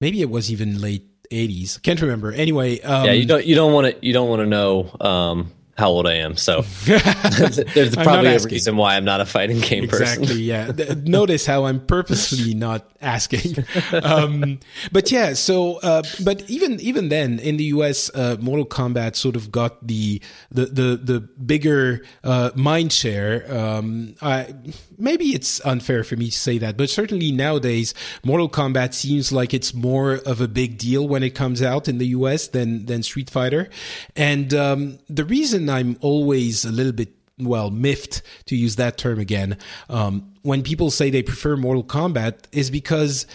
[0.00, 2.32] maybe it was even late 80s can't remember.
[2.32, 5.52] Anyway um, yeah you don't you don't want to you don't want to know um,
[5.80, 6.36] how old I am.
[6.36, 10.38] So there's probably a reason why I'm not a fighting game exactly, person.
[10.38, 10.92] Exactly.
[10.92, 10.94] Yeah.
[11.04, 13.64] Notice how I'm purposely not asking.
[13.92, 14.60] Um,
[14.92, 15.32] but yeah.
[15.34, 19.86] So, uh, but even even then in the U.S., uh, Mortal Kombat sort of got
[19.86, 23.52] the the the, the bigger uh, mind share.
[23.52, 24.54] Um, I,
[24.98, 29.54] maybe it's unfair for me to say that, but certainly nowadays, Mortal Kombat seems like
[29.54, 32.48] it's more of a big deal when it comes out in the U.S.
[32.48, 33.68] than than Street Fighter,
[34.14, 39.18] and um, the reason I'm always a little bit well miffed to use that term
[39.18, 39.56] again
[39.88, 43.26] um, when people say they prefer Mortal Kombat is because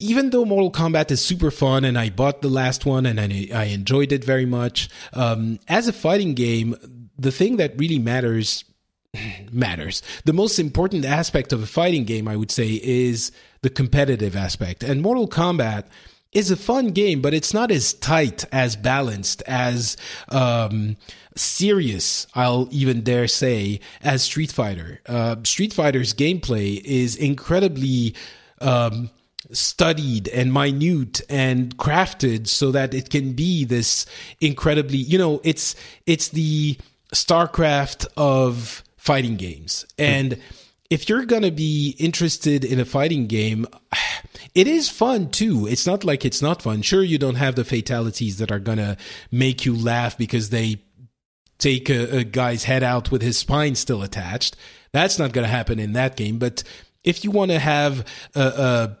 [0.00, 3.48] even though Mortal Kombat is super fun and I bought the last one and I,
[3.52, 6.76] I enjoyed it very much, um, as a fighting game,
[7.18, 8.64] the thing that really matters
[9.52, 10.02] matters.
[10.24, 13.32] The most important aspect of a fighting game, I would say, is
[13.62, 14.84] the competitive aspect.
[14.84, 15.84] And Mortal Kombat
[16.32, 19.96] is a fun game, but it's not as tight, as balanced, as
[20.28, 20.96] um,
[21.38, 25.00] serious, I'll even dare say, as Street Fighter.
[25.06, 28.14] Uh, Street Fighter's gameplay is incredibly
[28.60, 29.10] um,
[29.52, 34.06] studied and minute and crafted so that it can be this
[34.40, 35.74] incredibly, you know, it's
[36.06, 36.76] it's the
[37.14, 39.86] StarCraft of fighting games.
[39.98, 40.38] And
[40.90, 43.66] if you're going to be interested in a fighting game,
[44.54, 45.66] it is fun too.
[45.66, 46.82] It's not like it's not fun.
[46.82, 48.96] Sure, you don't have the fatalities that are going to
[49.30, 50.82] make you laugh because they
[51.58, 54.56] take a, a guy's head out with his spine still attached.
[54.92, 56.38] That's not going to happen in that game.
[56.38, 56.62] But
[57.04, 58.98] if you want to have a, a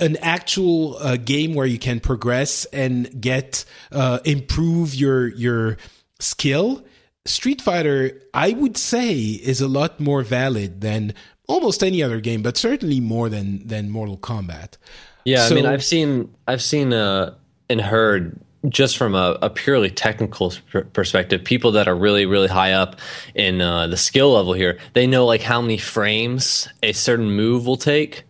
[0.00, 5.76] an actual uh, game where you can progress and get uh, improve your your
[6.18, 6.84] skill,
[7.26, 11.14] Street Fighter, I would say, is a lot more valid than
[11.46, 14.78] almost any other game, but certainly more than than Mortal Kombat.
[15.24, 17.34] Yeah, so, I mean, I've seen I've seen uh,
[17.68, 20.52] and heard just from a, a purely technical
[20.92, 22.96] perspective, people that are really, really high up
[23.34, 27.66] in uh, the skill level here, they know like how many frames a certain move
[27.66, 28.24] will take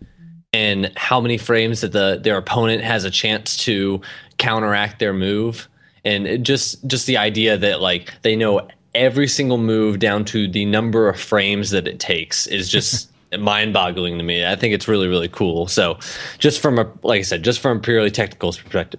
[0.52, 4.00] and how many frames that the their opponent has a chance to
[4.38, 5.68] counteract their move.
[6.04, 10.64] And just just the idea that like they know every single move down to the
[10.64, 14.44] number of frames that it takes is just mind boggling to me.
[14.44, 15.68] I think it's really, really cool.
[15.68, 15.98] So,
[16.38, 18.52] just from a, like I said, just from a purely technical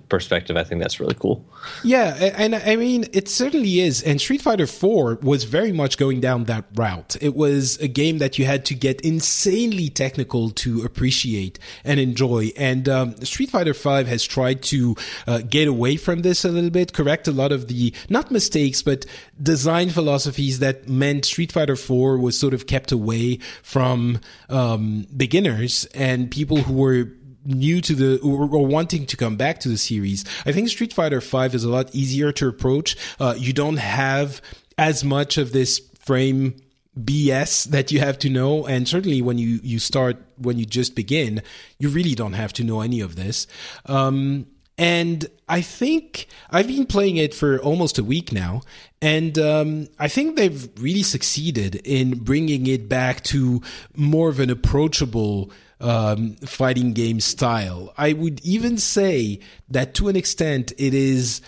[0.10, 1.46] perspective, I think that's really cool.
[1.84, 2.14] Yeah.
[2.16, 4.02] And I mean, it certainly is.
[4.02, 7.18] And Street Fighter 4 was very much going down that route.
[7.22, 12.52] It was a game that you had to get insanely technical to appreciate and enjoy.
[12.56, 14.96] And um, Street Fighter 5 has tried to
[15.28, 18.82] uh, get away from this a little bit, correct a lot of the, not mistakes,
[18.82, 19.06] but
[19.42, 25.86] design philosophies that meant Street Fighter 4 was sort of kept away from um, beginners
[25.94, 27.12] and people who were
[27.44, 30.24] new to the or, wanting to come back to the series.
[30.46, 32.96] I think Street Fighter Five is a lot easier to approach.
[33.20, 34.42] Uh, you don't have
[34.78, 36.56] as much of this frame
[37.00, 38.66] BS that you have to know.
[38.66, 41.42] And certainly when you, you start, when you just begin,
[41.80, 43.48] you really don't have to know any of this.
[43.86, 44.48] Um,
[44.82, 48.64] and I think I've been playing it for almost a week now,
[49.00, 53.62] and um, I think they've really succeeded in bringing it back to
[53.96, 57.94] more of an approachable um, fighting game style.
[57.96, 59.40] I would even say
[59.70, 61.42] that to an extent it is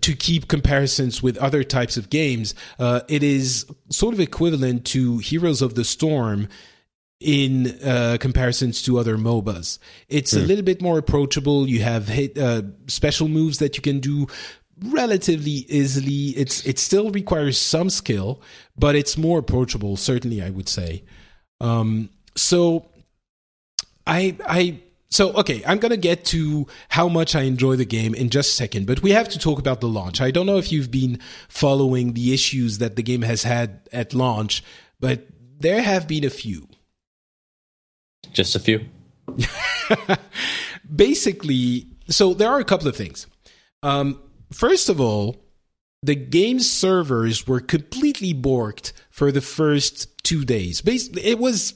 [0.00, 5.18] to keep comparisons with other types of games, uh, it is sort of equivalent to
[5.18, 6.48] Heroes of the Storm
[7.24, 9.78] in uh, comparisons to other MOBAs.
[10.08, 10.36] It's mm.
[10.36, 10.46] a hmm.
[10.46, 11.66] little bit more approachable.
[11.68, 14.26] You have hit, uh, special moves that you can do
[14.78, 16.30] relatively easily.
[16.36, 18.42] It's it still requires some skill,
[18.76, 19.96] but it's more approachable.
[19.96, 21.04] Certainly, I would say.
[21.60, 22.90] Um, so,
[24.06, 28.14] I I so, okay, I'm going to get to how much I enjoy the game
[28.14, 30.20] in just a second, but we have to talk about the launch.
[30.20, 34.12] I don't know if you've been following the issues that the game has had at
[34.12, 34.64] launch,
[34.98, 36.66] but there have been a few.
[38.34, 38.84] Just a few?
[40.94, 43.26] Basically, so there are a couple of things.
[43.82, 44.20] Um,
[44.52, 45.36] first of all,
[46.02, 50.82] the game servers were completely borked for the first two days.
[50.82, 51.74] Basically, it was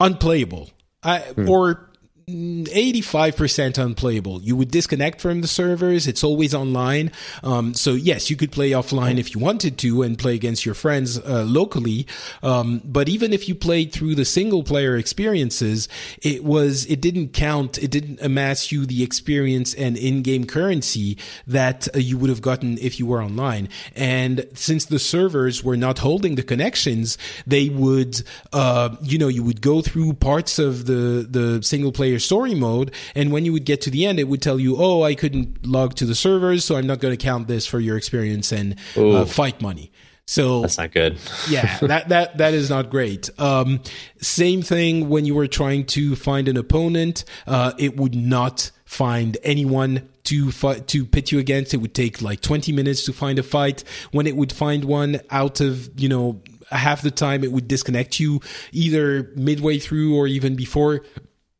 [0.00, 0.70] unplayable.
[1.02, 1.48] I, hmm.
[1.48, 1.90] Or
[2.26, 4.40] 85% unplayable.
[4.40, 6.06] You would disconnect from the servers.
[6.06, 7.12] It's always online.
[7.42, 10.74] Um, so yes, you could play offline if you wanted to and play against your
[10.74, 12.06] friends uh, locally.
[12.42, 15.88] Um, but even if you played through the single player experiences,
[16.22, 17.76] it was it didn't count.
[17.78, 22.78] It didn't amass you the experience and in-game currency that uh, you would have gotten
[22.78, 23.68] if you were online.
[23.94, 29.42] And since the servers were not holding the connections, they would, uh, you know, you
[29.42, 32.92] would go through parts of the the single player story mode.
[33.14, 35.66] And when you would get to the end, it would tell you, oh, I couldn't
[35.66, 38.76] log to the servers, so I'm not going to count this for your experience and
[38.96, 39.90] uh, fight money.
[40.26, 41.18] So that's not good.
[41.50, 43.28] yeah, that that that is not great.
[43.38, 43.80] Um,
[44.20, 49.36] same thing when you were trying to find an opponent, uh, it would not find
[49.42, 51.74] anyone to fight to pit you against.
[51.74, 53.84] It would take like 20 minutes to find a fight.
[54.12, 58.18] When it would find one out of you know half the time, it would disconnect
[58.18, 58.40] you
[58.72, 61.02] either midway through or even before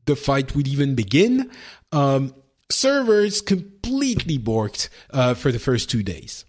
[0.07, 1.51] the fight would even begin.
[1.93, 2.35] Um,
[2.71, 6.45] servers completely borked uh, for the first two days.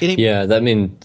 [0.00, 0.98] yeah, that I mean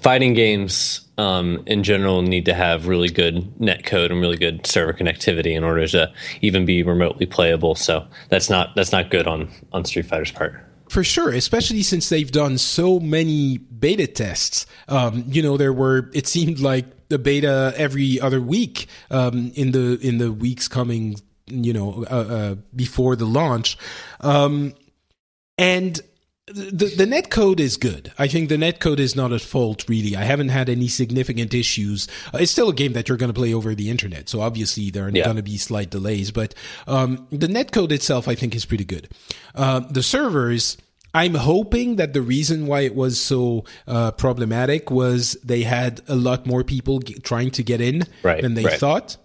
[0.00, 4.66] fighting games um, in general need to have really good net code and really good
[4.66, 7.74] server connectivity in order to even be remotely playable.
[7.74, 12.08] So that's not that's not good on on Street Fighter's part for sure, especially since
[12.08, 14.66] they've done so many beta tests.
[14.88, 19.72] Um, you know, there were it seemed like the beta every other week um, in
[19.72, 21.16] the in the weeks coming.
[21.46, 23.76] You know, uh, uh, before the launch,
[24.22, 24.72] um,
[25.58, 26.00] and
[26.46, 28.12] the the net code is good.
[28.18, 30.14] I think the net code is not at fault really.
[30.14, 32.06] I haven't had any significant issues.
[32.34, 34.90] Uh, it's still a game that you're going to play over the internet, so obviously
[34.90, 35.24] there are yeah.
[35.24, 36.30] going to be slight delays.
[36.30, 36.54] But
[36.86, 39.08] um, the net code itself, I think, is pretty good.
[39.54, 40.76] Uh, the servers
[41.14, 46.16] I'm hoping that the reason why it was so uh, problematic was they had a
[46.16, 48.80] lot more people g- trying to get in right, than they right.
[48.80, 49.16] thought.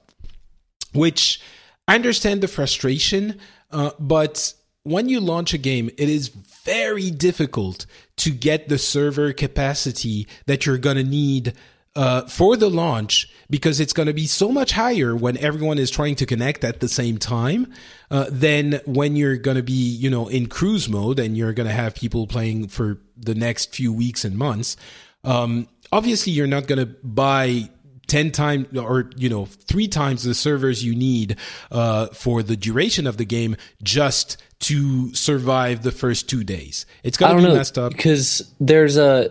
[0.93, 1.41] Which
[1.87, 3.39] I understand the frustration,
[3.71, 7.85] uh, but when you launch a game, it is very difficult
[8.17, 11.53] to get the server capacity that you're going to need
[11.95, 15.89] uh, for the launch because it's going to be so much higher when everyone is
[15.89, 17.71] trying to connect at the same time
[18.11, 21.67] uh, than when you're going to be, you know, in cruise mode and you're going
[21.67, 24.77] to have people playing for the next few weeks and months.
[25.23, 27.69] Um, obviously, you're not going to buy
[28.07, 31.35] 10 times or you know three times the servers you need
[31.71, 37.17] uh, for the duration of the game just to survive the first two days it's
[37.17, 39.29] gonna be know, messed up because there's a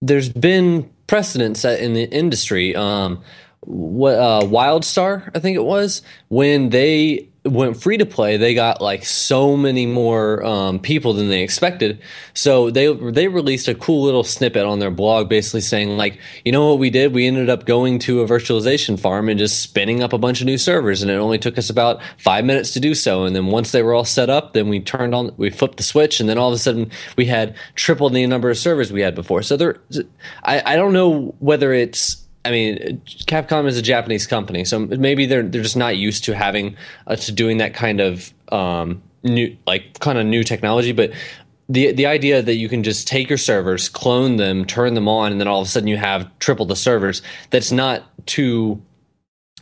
[0.00, 2.76] there's been precedent set in the industry.
[2.76, 3.20] Um,
[3.62, 8.82] what uh, WildStar, I think it was, when they went free to play, they got
[8.82, 11.98] like so many more um, people than they expected.
[12.34, 16.52] So they they released a cool little snippet on their blog, basically saying like, you
[16.52, 17.14] know what we did?
[17.14, 20.46] We ended up going to a virtualization farm and just spinning up a bunch of
[20.46, 23.24] new servers, and it only took us about five minutes to do so.
[23.24, 25.82] And then once they were all set up, then we turned on, we flipped the
[25.82, 29.00] switch, and then all of a sudden we had triple the number of servers we
[29.00, 29.42] had before.
[29.42, 29.78] So there,
[30.42, 35.26] I, I don't know whether it's I mean, Capcom is a Japanese company, so maybe
[35.26, 36.76] they're they're just not used to having
[37.06, 40.92] uh, to doing that kind of um, new like kind of new technology.
[40.92, 41.12] But
[41.68, 45.32] the the idea that you can just take your servers, clone them, turn them on,
[45.32, 47.20] and then all of a sudden you have triple the servers.
[47.50, 48.80] That's not too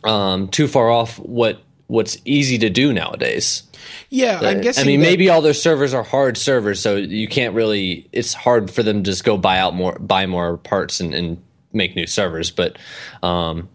[0.03, 3.63] um, too far off what what's easy to do nowadays.
[4.09, 4.83] Yeah, I'm guessing.
[4.83, 8.07] I mean, maybe all their servers are hard servers, so you can't really.
[8.11, 11.41] It's hard for them to just go buy out more, buy more parts, and, and
[11.73, 12.51] make new servers.
[12.51, 12.77] But
[13.23, 13.69] um,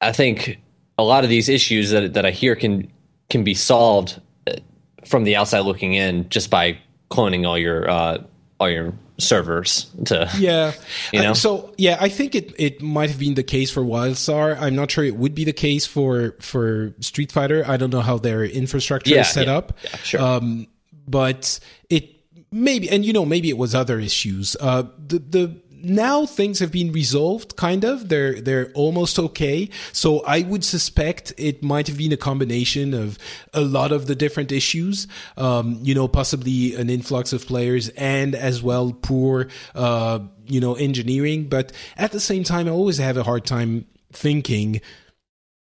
[0.00, 0.58] I think
[0.98, 2.90] a lot of these issues that that I hear can
[3.30, 4.52] can be solved uh,
[5.06, 6.78] from the outside looking in just by
[7.10, 8.22] cloning all your uh,
[8.60, 10.72] all your servers to yeah.
[11.12, 11.34] you know?
[11.34, 14.60] So yeah i think it it might have been the case for wildstar.
[14.60, 17.64] I'm not sure it would be the case for for street fighter.
[17.66, 19.78] I don't know how their infrastructure Yeah, is set yeah, up.
[19.84, 20.20] Yeah, sure.
[20.20, 20.66] um
[21.06, 21.60] but
[21.90, 22.10] it
[22.50, 24.56] maybe and you know maybe it was other issues.
[24.60, 28.08] Uh the the now things have been resolved kind of.
[28.08, 29.70] They're they're almost okay.
[29.92, 33.18] So i would suspect it might have been a combination of
[33.52, 35.06] a lot of the different issues
[35.36, 40.74] um you know possibly an influx of players and as well poor uh you know
[40.74, 41.48] engineering.
[41.48, 44.80] But at the same time i always have a hard time thinking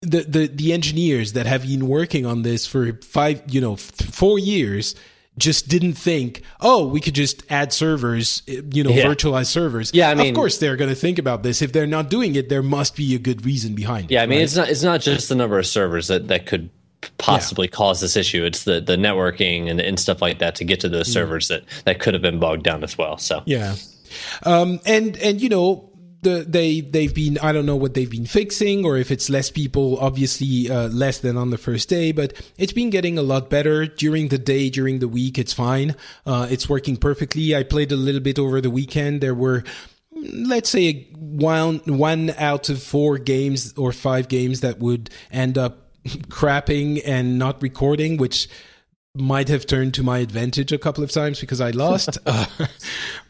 [0.02, 3.80] the the the engineers that have been working on this for five you know f-
[3.80, 4.94] four years
[5.38, 9.06] just didn't think oh we could just add servers eh, you know Yeah.
[9.06, 11.86] virtualize servers Yeah, I mean- of course they're going to think about this if they're
[11.86, 14.44] not doing it there must be a good reason behind it Yeah, I mean, right?
[14.44, 16.68] it's not it's not just the number of servers that that could
[17.16, 18.44] possibly cause this issue.
[18.44, 21.62] It's the the networking and, and stuff like that to get to those servers that
[21.86, 23.16] that could have been bogged down as well.
[23.16, 23.42] So Mm.
[23.46, 23.74] Yeah.
[24.42, 25.89] Um, and, and, you know,
[26.22, 29.50] the, they, they've been, I don't know what they've been fixing or if it's less
[29.50, 33.48] people, obviously, uh, less than on the first day, but it's been getting a lot
[33.48, 35.38] better during the day, during the week.
[35.38, 35.96] It's fine.
[36.26, 37.56] Uh, it's working perfectly.
[37.56, 39.20] I played a little bit over the weekend.
[39.20, 39.64] There were,
[40.12, 45.90] let's say one, one out of four games or five games that would end up
[46.04, 48.48] crapping and not recording, which
[49.14, 52.18] might have turned to my advantage a couple of times because I lost.
[52.26, 52.46] uh,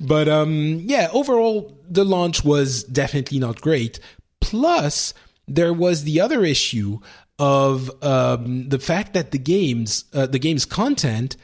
[0.00, 3.98] but um, yeah, overall, the launch was definitely not great.
[4.40, 5.14] Plus,
[5.48, 7.00] there was the other issue
[7.38, 11.36] of um, the fact that the games, uh, the game's content,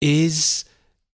[0.00, 0.64] is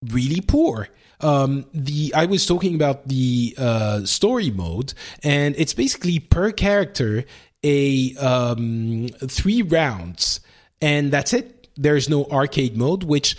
[0.09, 0.87] really poor.
[1.21, 4.93] Um, the I was talking about the uh, story mode,
[5.23, 7.25] and it's basically per character
[7.63, 10.39] a um, three rounds,
[10.81, 11.58] and that's it.
[11.79, 13.35] There's no arcade mode, which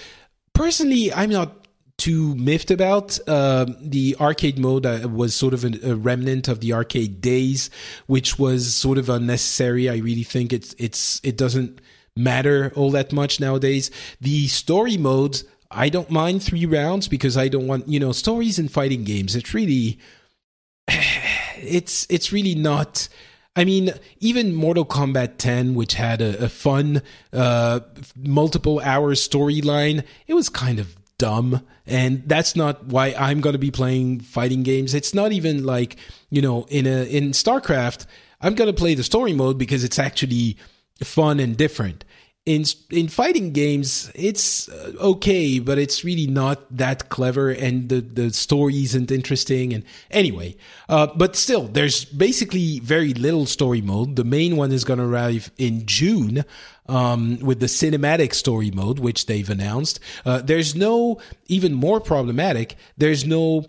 [0.54, 1.66] personally I'm not
[1.98, 3.18] too miffed about.
[3.28, 7.68] Uh, the arcade mode uh, was sort of a, a remnant of the arcade days,
[8.06, 9.88] which was sort of unnecessary.
[9.88, 11.80] I really think it's it's it doesn't
[12.16, 13.90] matter all that much nowadays.
[14.20, 15.44] The story modes.
[15.72, 19.36] I don't mind three rounds because I don't want, you know, stories in fighting games.
[19.36, 20.00] It's really,
[20.88, 23.08] it's, it's really not,
[23.56, 27.80] I mean, even Mortal Kombat 10, which had a, a fun, uh,
[28.16, 31.66] multiple hour storyline, it was kind of dumb.
[31.86, 34.94] And that's not why I'm going to be playing fighting games.
[34.94, 35.96] It's not even like,
[36.30, 38.06] you know, in a, in StarCraft,
[38.40, 40.56] I'm going to play the story mode because it's actually
[41.02, 42.04] fun and different.
[42.46, 48.00] In in fighting games, it's uh, okay, but it's really not that clever, and the
[48.00, 49.74] the story isn't interesting.
[49.74, 50.56] And anyway,
[50.88, 54.16] uh, but still, there's basically very little story mode.
[54.16, 56.46] The main one is going to arrive in June
[56.88, 60.00] um, with the cinematic story mode, which they've announced.
[60.24, 62.76] Uh, there's no even more problematic.
[62.96, 63.66] There's no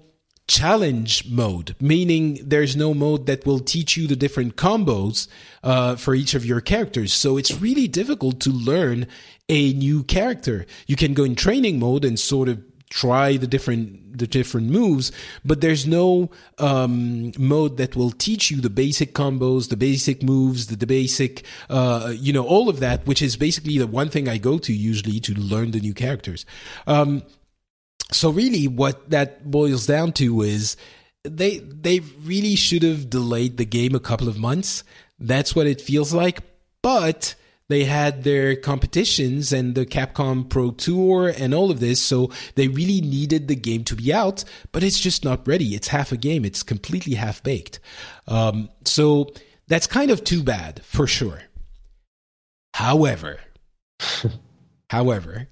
[0.51, 5.29] challenge mode, meaning there's no mode that will teach you the different combos
[5.63, 7.13] uh, for each of your characters.
[7.13, 9.07] So it's really difficult to learn
[9.47, 10.65] a new character.
[10.87, 15.13] You can go in training mode and sort of try the different the different moves
[15.45, 20.67] but there's no um mode that will teach you the basic combos the basic moves
[20.67, 24.27] the, the basic uh you know all of that which is basically the one thing
[24.27, 26.45] i go to usually to learn the new characters
[26.85, 27.23] um
[28.11, 30.77] so really what that boils down to is
[31.23, 34.83] they they really should have delayed the game a couple of months.
[35.19, 36.39] That's what it feels like.
[36.81, 37.35] But
[37.71, 42.67] they had their competitions and the Capcom Pro Tour and all of this so they
[42.67, 44.43] really needed the game to be out
[44.73, 45.73] but it's just not ready.
[45.73, 46.43] It's half a game.
[46.43, 47.79] It's completely half baked.
[48.27, 49.31] Um, so
[49.67, 51.43] that's kind of too bad for sure.
[52.73, 53.39] However
[54.89, 55.47] however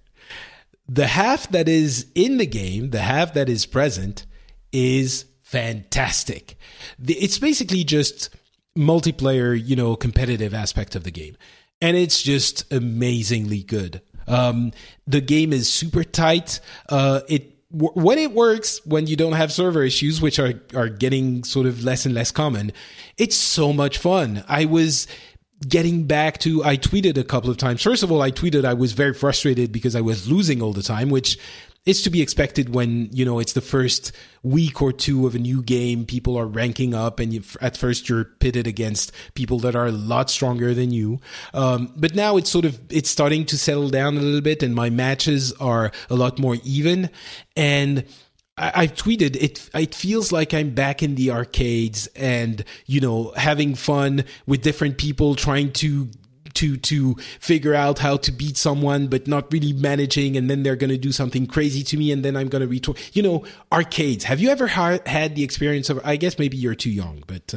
[0.89, 4.25] the half that is in the game, the half that is present,
[4.71, 6.57] is fantastic.
[7.05, 8.29] It's basically just
[8.75, 11.37] multiplayer, you know, competitive aspect of the game,
[11.79, 14.01] and it's just amazingly good.
[14.27, 14.71] Um,
[15.05, 16.59] the game is super tight.
[16.89, 21.43] Uh, it when it works when you don't have server issues which are are getting
[21.43, 22.71] sort of less and less common
[23.19, 25.05] it's so much fun i was
[25.67, 27.81] getting back to I tweeted a couple of times.
[27.81, 30.83] First of all, I tweeted I was very frustrated because I was losing all the
[30.83, 31.37] time, which
[31.85, 34.11] is to be expected when, you know, it's the first
[34.43, 38.07] week or two of a new game, people are ranking up and you, at first
[38.07, 41.19] you're pitted against people that are a lot stronger than you.
[41.53, 44.75] Um, but now it's sort of it's starting to settle down a little bit and
[44.75, 47.09] my matches are a lot more even
[47.55, 48.05] and
[48.59, 49.69] I, I've tweeted it.
[49.73, 54.97] It feels like I'm back in the arcades and you know having fun with different
[54.97, 56.09] people, trying to
[56.55, 60.75] to to figure out how to beat someone, but not really managing, and then they're
[60.75, 62.97] going to do something crazy to me, and then I'm going to retort.
[63.15, 64.25] You know, arcades.
[64.25, 66.01] Have you ever ha- had the experience of?
[66.03, 67.53] I guess maybe you're too young, but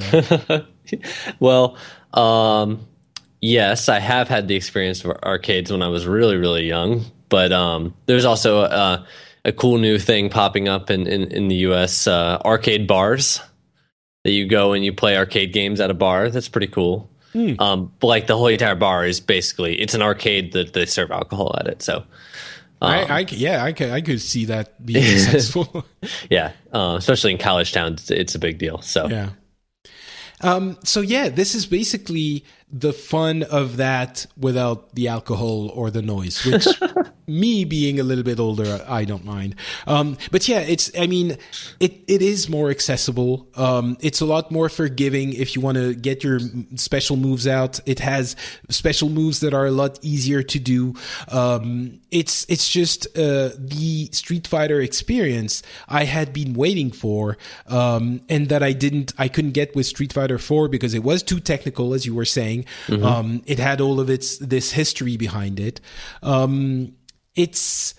[0.51, 0.61] uh...
[1.41, 1.77] well,
[2.15, 2.87] um,
[3.41, 7.53] yes, I have had the experience of arcades when I was really really young, but
[7.53, 9.07] um, there's also a,
[9.45, 12.07] a cool new thing popping up in in, in the U.S.
[12.07, 13.41] Uh, arcade bars
[14.25, 16.31] that you go and you play arcade games at a bar.
[16.31, 17.11] That's pretty cool.
[17.35, 17.61] Mm.
[17.61, 21.11] Um, but like the whole entire bar is basically it's an arcade that they serve
[21.11, 21.83] alcohol at it.
[21.83, 25.87] So, um, I, I, yeah, I could I could see that being successful.
[26.31, 28.81] yeah, uh, especially in college towns, it's, it's, a big deal.
[28.83, 29.31] So yeah.
[30.43, 36.01] Um, so yeah, this is basically the fun of that without the alcohol or the
[36.01, 36.67] noise, which
[37.27, 39.57] me being a little bit older, I don't mind.
[39.87, 41.37] Um, but yeah, it's, I mean,
[41.81, 43.47] it, it is more accessible.
[43.57, 46.41] Um, it's a lot more forgiving if you want to get your
[46.77, 47.79] special moves out.
[47.85, 48.37] It has
[48.71, 50.95] special moves that are a lot easier to do.
[51.29, 58.23] Um, it's, it's just, uh, the Street Fighter experience I had been waiting for, um,
[58.31, 61.39] and that I didn't, I couldn't get with Street Fighter 4 because it was too
[61.39, 62.62] technical, as you were saying.
[62.87, 63.05] Mm-hmm.
[63.05, 65.81] Um, it had all of its this history behind it.
[66.23, 66.95] Um,
[67.35, 67.95] it's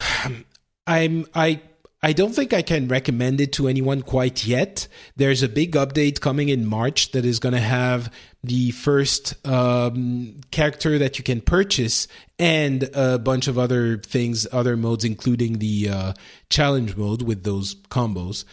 [0.86, 1.60] I'm I
[2.04, 4.88] I don't think I can recommend it to anyone quite yet.
[5.14, 8.12] There's a big update coming in March that is going to have
[8.42, 12.08] the first um, character that you can purchase
[12.40, 16.12] and a bunch of other things, other modes, including the uh,
[16.50, 18.44] challenge mode with those combos.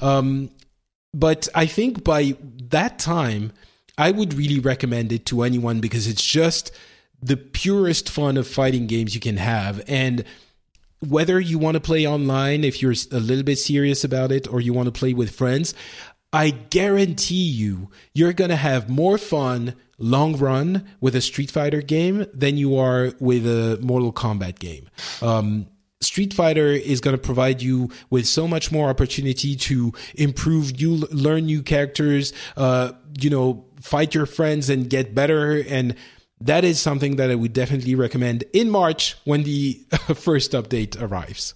[0.00, 0.50] Um,
[1.14, 2.36] but I think by
[2.68, 3.52] that time,
[3.98, 6.70] I would really recommend it to anyone because it's just
[7.20, 9.82] the purest fun of fighting games you can have.
[9.88, 10.24] And
[11.00, 14.60] whether you want to play online, if you're a little bit serious about it, or
[14.60, 15.74] you want to play with friends,
[16.32, 21.82] I guarantee you, you're going to have more fun long run with a Street Fighter
[21.82, 24.88] game than you are with a Mortal Kombat game.
[25.22, 25.66] Um,
[26.00, 30.96] Street Fighter is going to provide you with so much more opportunity to improve, you
[31.10, 35.62] learn new characters, uh, you know, fight your friends and get better.
[35.68, 35.94] And
[36.40, 39.74] that is something that I would definitely recommend in March when the
[40.14, 41.54] first update arrives.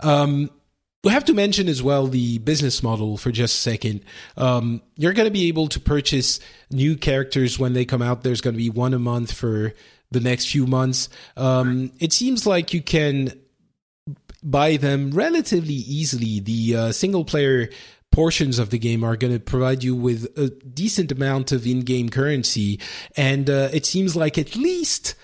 [0.00, 0.50] Um,
[1.02, 4.04] we have to mention as well the business model for just a second.
[4.36, 8.22] Um, you're going to be able to purchase new characters when they come out.
[8.22, 9.72] There's going to be one a month for
[10.10, 11.08] the next few months.
[11.36, 13.32] Um, it seems like you can
[14.42, 16.40] buy them relatively easily.
[16.40, 17.70] The uh, single player
[18.10, 22.08] portions of the game are going to provide you with a decent amount of in-game
[22.08, 22.80] currency.
[23.16, 25.14] And uh, it seems like at least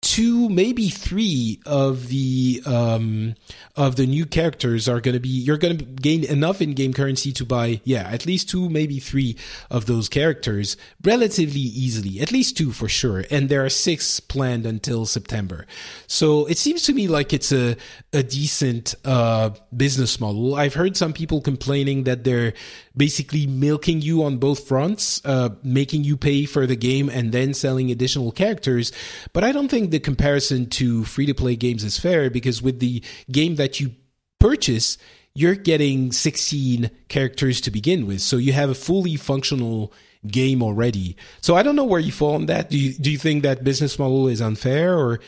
[0.00, 3.34] two, maybe three of the um,
[3.76, 5.28] of the new characters are going to be.
[5.28, 9.36] You're going to gain enough in-game currency to buy, yeah, at least two, maybe three
[9.70, 12.20] of those characters relatively easily.
[12.20, 15.66] At least two for sure, and there are six planned until September.
[16.06, 17.76] So it seems to me like it's a
[18.12, 20.54] a decent uh, business model.
[20.54, 22.54] I've heard some people complaining that they're
[22.98, 27.54] basically milking you on both fronts, uh, making you pay for the game and then
[27.54, 28.92] selling additional characters.
[29.32, 32.80] But I don't think the comparison to free to play games is fair because with
[32.80, 33.92] the game that you
[34.40, 34.98] purchase,
[35.34, 38.20] you're getting 16 characters to begin with.
[38.20, 39.92] So you have a fully functional
[40.26, 41.16] game already.
[41.40, 42.70] So I don't know where you fall on that.
[42.70, 45.20] Do you, do you think that business model is unfair or?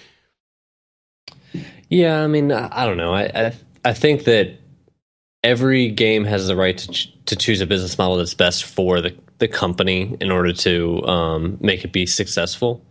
[1.88, 3.14] Yeah, I mean, I don't know.
[3.14, 3.54] I, I,
[3.84, 4.59] I think that
[5.42, 9.00] every game has the right to, ch- to choose a business model that's best for
[9.00, 12.84] the, the company in order to um, make it be successful.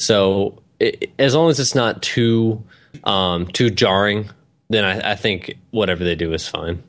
[0.00, 2.62] So it, as long as it's not too
[3.04, 4.30] um, too jarring,
[4.68, 6.82] then I, I think whatever they do is fine.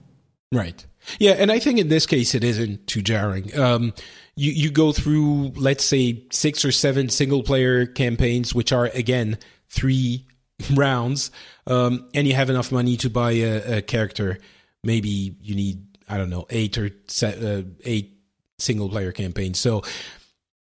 [0.51, 0.85] Right.
[1.19, 3.57] Yeah, and I think in this case it isn't too jarring.
[3.57, 3.93] Um,
[4.35, 9.37] you you go through let's say six or seven single player campaigns, which are again
[9.69, 10.25] three
[10.73, 11.29] rounds,
[11.67, 14.39] um, and you have enough money to buy a, a character
[14.84, 16.89] maybe you need I don't know eight or
[17.23, 18.17] uh, eight
[18.59, 19.59] single player campaigns.
[19.59, 19.84] So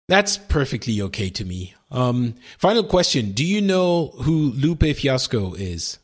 [0.08, 1.76] that's perfectly okay to me.
[1.92, 6.00] Um, final question: Do you know who Lupe Fiasco is?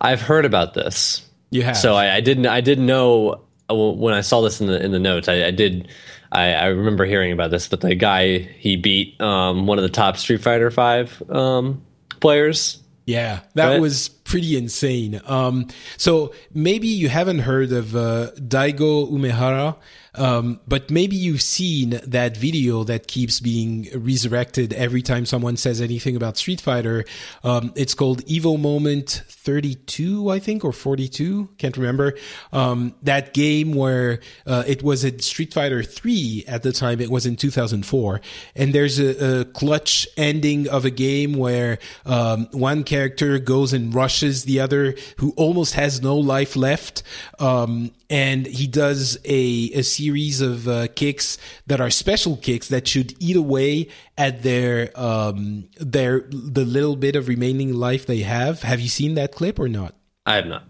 [0.00, 1.24] I've heard about this.
[1.50, 1.76] You have.
[1.76, 2.46] So I, I didn't.
[2.46, 5.28] I didn't know uh, when I saw this in the in the notes.
[5.28, 5.88] I, I did.
[6.30, 9.88] I, I, remember hearing about this, but the guy he beat um, one of the
[9.88, 11.82] top Street Fighter Five um,
[12.20, 12.82] players.
[13.06, 13.80] Yeah, that right?
[13.80, 15.20] was pretty insane.
[15.26, 19.76] Um, so maybe you haven't heard of uh, Daigo Umehara.
[20.14, 25.80] Um, but maybe you've seen that video that keeps being resurrected every time someone says
[25.80, 27.04] anything about Street Fighter.
[27.44, 31.50] Um, it's called Evo Moment 32, I think, or 42.
[31.58, 32.14] Can't remember.
[32.52, 37.00] Um, that game where uh, it was at Street Fighter 3 at the time.
[37.00, 38.20] It was in 2004.
[38.56, 43.94] And there's a, a clutch ending of a game where um, one character goes and
[43.94, 47.02] rushes the other who almost has no life left.
[47.38, 52.88] Um, and he does a, a series of uh, kicks that are special kicks that
[52.88, 58.62] should eat away at their um, their the little bit of remaining life they have.
[58.62, 59.94] Have you seen that clip or not?
[60.26, 60.64] I have not.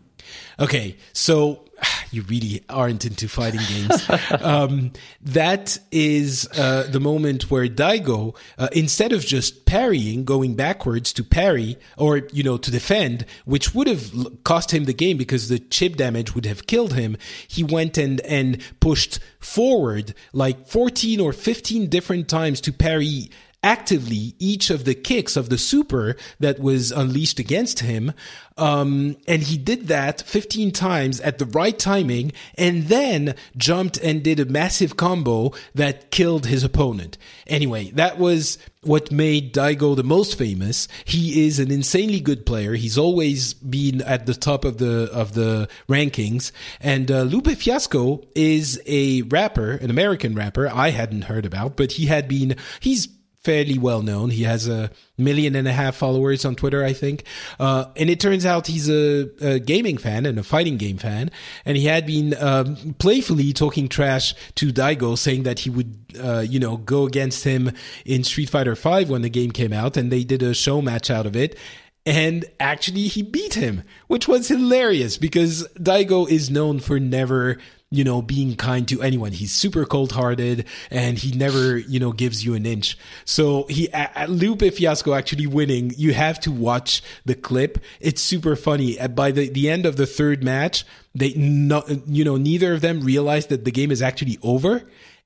[0.60, 1.67] Okay, so
[2.10, 4.10] you really aren't into fighting games.
[4.42, 11.12] um, that is uh, the moment where Daigo, uh, instead of just parrying, going backwards
[11.14, 14.12] to parry or you know to defend, which would have
[14.44, 17.16] cost him the game because the chip damage would have killed him,
[17.46, 23.30] he went and and pushed forward like 14 or 15 different times to parry
[23.62, 28.12] actively each of the kicks of the super that was unleashed against him.
[28.56, 34.22] Um, and he did that 15 times at the right timing and then jumped and
[34.22, 37.18] did a massive combo that killed his opponent.
[37.46, 40.88] Anyway, that was what made Daigo the most famous.
[41.04, 42.74] He is an insanely good player.
[42.74, 46.52] He's always been at the top of the of the rankings.
[46.80, 51.92] And uh, Lupe Fiasco is a rapper, an American rapper I hadn't heard about, but
[51.92, 53.08] he had been he's
[53.48, 54.28] fairly well known.
[54.28, 57.24] He has a million and a half followers on Twitter, I think.
[57.58, 61.30] Uh, and it turns out he's a, a, gaming fan and a fighting game fan.
[61.64, 66.40] And he had been um, playfully talking trash to Daigo, saying that he would, uh,
[66.40, 67.72] you know, go against him
[68.04, 69.96] in Street Fighter V when the game came out.
[69.96, 71.56] And they did a show match out of it
[72.04, 77.58] and actually he beat him, which was hilarious because Daigo is known for never
[77.90, 79.32] you know, being kind to anyone.
[79.32, 82.98] He's super cold hearted and he never, you know, gives you an inch.
[83.24, 87.78] So he, at Lupe Fiasco actually winning, you have to watch the clip.
[88.00, 89.00] It's super funny.
[89.00, 90.84] Uh, by the, the end of the third match,
[91.14, 94.82] they, no, you know, neither of them realize that the game is actually over.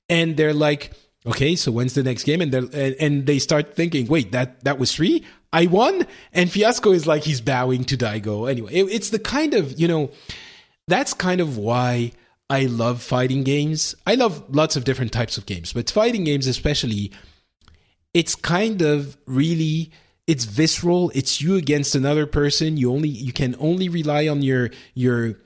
[0.07, 0.93] And they're like,
[1.25, 2.39] okay, so when's the next game?
[2.39, 5.25] And they and they start thinking, wait, that, that was three?
[5.51, 6.07] I won?
[6.31, 8.49] And Fiasco is like, he's bowing to Daigo.
[8.49, 10.11] Anyway, it, it's the kind of, you know,
[10.87, 12.11] that's kind of why
[12.53, 13.95] I love fighting games.
[14.05, 17.11] I love lots of different types of games, but fighting games especially,
[18.13, 19.91] it's kind of really
[20.27, 21.11] it's visceral.
[21.15, 22.77] It's you against another person.
[22.77, 25.39] You only you can only rely on your your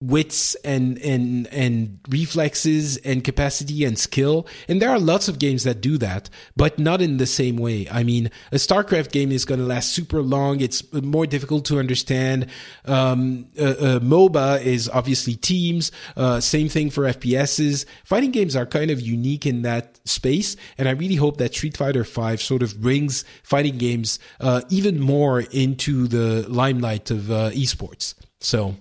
[0.00, 4.46] wits and and and reflexes and capacity and skill.
[4.68, 7.88] And there are lots of games that do that but not in the same way.
[7.90, 10.60] I mean a starcraft game is going to last super long.
[10.60, 12.48] It's more difficult to understand.
[12.84, 15.90] Um, a, a moba is obviously teams.
[16.16, 20.88] Uh, same thing for fps's fighting games are kind of unique in that space and
[20.88, 25.40] i really hope that street fighter 5 sort of brings fighting games uh, even more
[25.40, 28.14] into the limelight of uh, esports.
[28.40, 28.76] So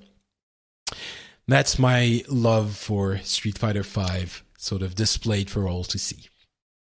[1.48, 6.30] that's my love for Street Fighter Five, sort of displayed for all to see.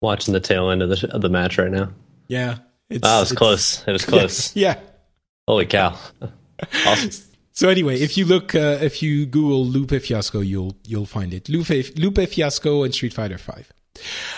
[0.02, 1.90] Watching the tail end of the of the match right now.
[2.28, 2.58] Yeah,
[2.90, 3.88] it's, oh, it was close.
[3.88, 4.56] It was close.
[4.56, 4.76] Yeah.
[4.76, 4.80] yeah.
[5.48, 5.98] Holy cow!
[6.86, 7.12] awesome.
[7.56, 11.48] So anyway, if you look, uh, if you Google Lupe Fiasco, you'll you'll find it.
[11.50, 13.72] Lupe, Lupe Fiasco and Street Fighter Five.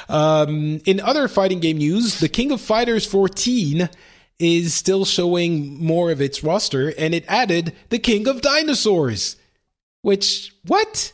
[0.10, 3.90] Um, in other fighting game news, the King of Fighters 14
[4.38, 9.38] is still showing more of its roster, and it added the King of Dinosaurs.
[10.06, 11.14] Which what?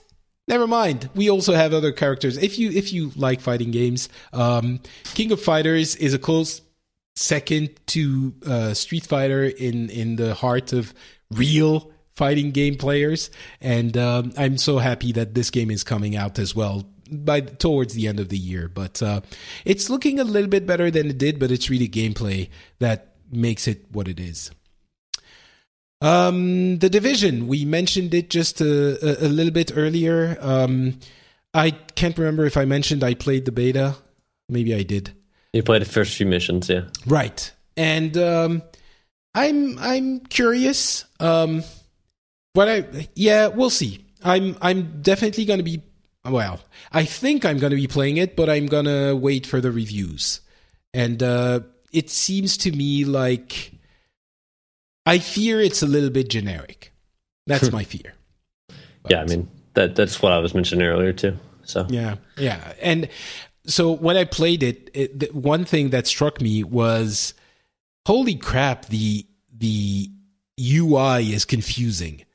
[0.49, 1.09] Never mind.
[1.15, 2.35] We also have other characters.
[2.35, 4.81] If you if you like fighting games, um,
[5.13, 6.61] King of Fighters is a close
[7.15, 10.93] second to uh, Street Fighter in in the heart of
[11.31, 13.31] real fighting game players,
[13.61, 17.93] and um, I'm so happy that this game is coming out as well by towards
[17.93, 18.67] the end of the year.
[18.67, 19.21] But uh,
[19.63, 23.69] it's looking a little bit better than it did, but it's really gameplay that makes
[23.69, 24.51] it what it is.
[26.01, 30.37] Um, the division we mentioned it just a, a, a little bit earlier.
[30.41, 30.99] Um,
[31.53, 33.95] I can't remember if I mentioned I played the beta.
[34.49, 35.11] Maybe I did.
[35.53, 36.83] You played the first few missions, yeah.
[37.05, 38.63] Right, and um,
[39.35, 41.05] I'm I'm curious.
[41.19, 41.63] Um,
[42.53, 44.05] what I yeah, we'll see.
[44.23, 45.83] I'm I'm definitely going to be
[46.25, 46.61] well.
[46.91, 49.71] I think I'm going to be playing it, but I'm going to wait for the
[49.71, 50.41] reviews.
[50.93, 53.71] And uh, it seems to me like
[55.05, 56.93] I fear it's a little bit generic.
[57.47, 58.13] That's my fear.
[59.03, 61.37] But, yeah, I mean that that's what I was mentioning earlier too.
[61.63, 63.09] So yeah, yeah, and
[63.65, 67.33] so when I played it, it the one thing that struck me was,
[68.05, 69.25] holy crap the
[69.55, 70.09] the
[70.59, 72.25] UI is confusing.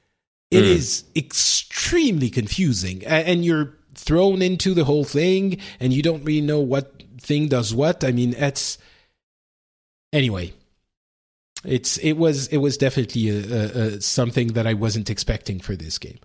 [0.51, 0.77] It Mm.
[0.77, 6.61] is extremely confusing, and you're thrown into the whole thing, and you don't really know
[6.61, 8.05] what thing does what.
[8.05, 8.79] I mean, it's
[10.13, 10.53] anyway.
[11.67, 13.65] It's it was it was definitely a, a,
[13.97, 16.19] a something that I wasn't expecting for this game.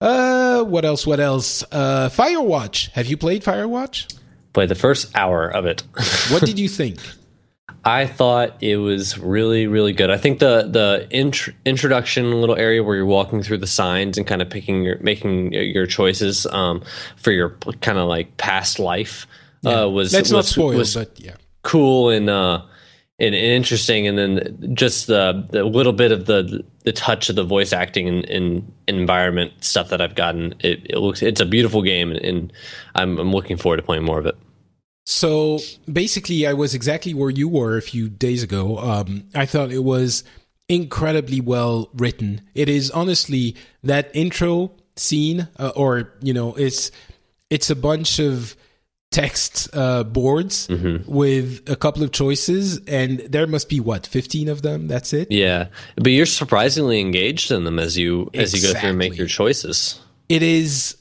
[0.00, 1.06] Uh, what else?
[1.06, 1.62] What else?
[1.70, 2.90] Uh, Firewatch.
[2.92, 4.16] Have you played Firewatch?
[4.52, 5.82] Played the first hour of it.
[6.30, 6.98] What did you think?
[7.84, 10.10] I thought it was really, really good.
[10.10, 14.26] I think the the int- introduction little area where you're walking through the signs and
[14.26, 16.82] kind of picking your making your choices um,
[17.16, 17.50] for your
[17.80, 19.26] kind of like past life
[19.64, 21.36] uh, was Let's not was, spoil, was but yeah.
[21.62, 22.62] cool and uh
[23.20, 27.36] and, and interesting and then just the the little bit of the the touch of
[27.36, 31.46] the voice acting and, and environment stuff that I've gotten it, it looks it's a
[31.46, 32.52] beautiful game and,
[32.94, 34.36] I'm I'm looking forward to playing more of it.
[35.06, 35.58] So
[35.90, 38.78] basically, I was exactly where you were a few days ago.
[38.78, 40.24] Um, I thought it was
[40.68, 42.42] incredibly well written.
[42.54, 46.90] It is honestly that intro scene, uh, or you know, it's
[47.48, 48.56] it's a bunch of
[49.10, 50.68] text uh, boards
[51.06, 54.86] with a couple of choices, and there must be what fifteen of them.
[54.88, 55.30] That's it.
[55.30, 59.16] Yeah, but you're surprisingly engaged in them as you as you go through and make
[59.16, 60.00] your choices.
[60.28, 60.96] it is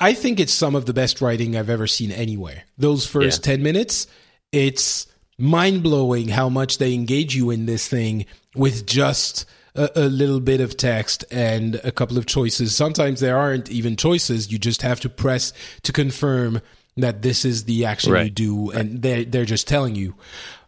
[0.00, 3.54] i think it's some of the best writing i've ever seen anywhere those first Yeah.
[3.54, 4.06] 10 minutes
[4.52, 5.06] it's
[5.38, 8.26] mind-blowing how much they engage you in this thing
[8.56, 9.44] with just
[9.76, 13.96] a, a little bit of text and a couple of choices sometimes there aren't even
[13.96, 15.52] choices you just have to press
[15.84, 16.60] to confirm
[17.02, 20.14] that this is the action you do and they're, they're just telling you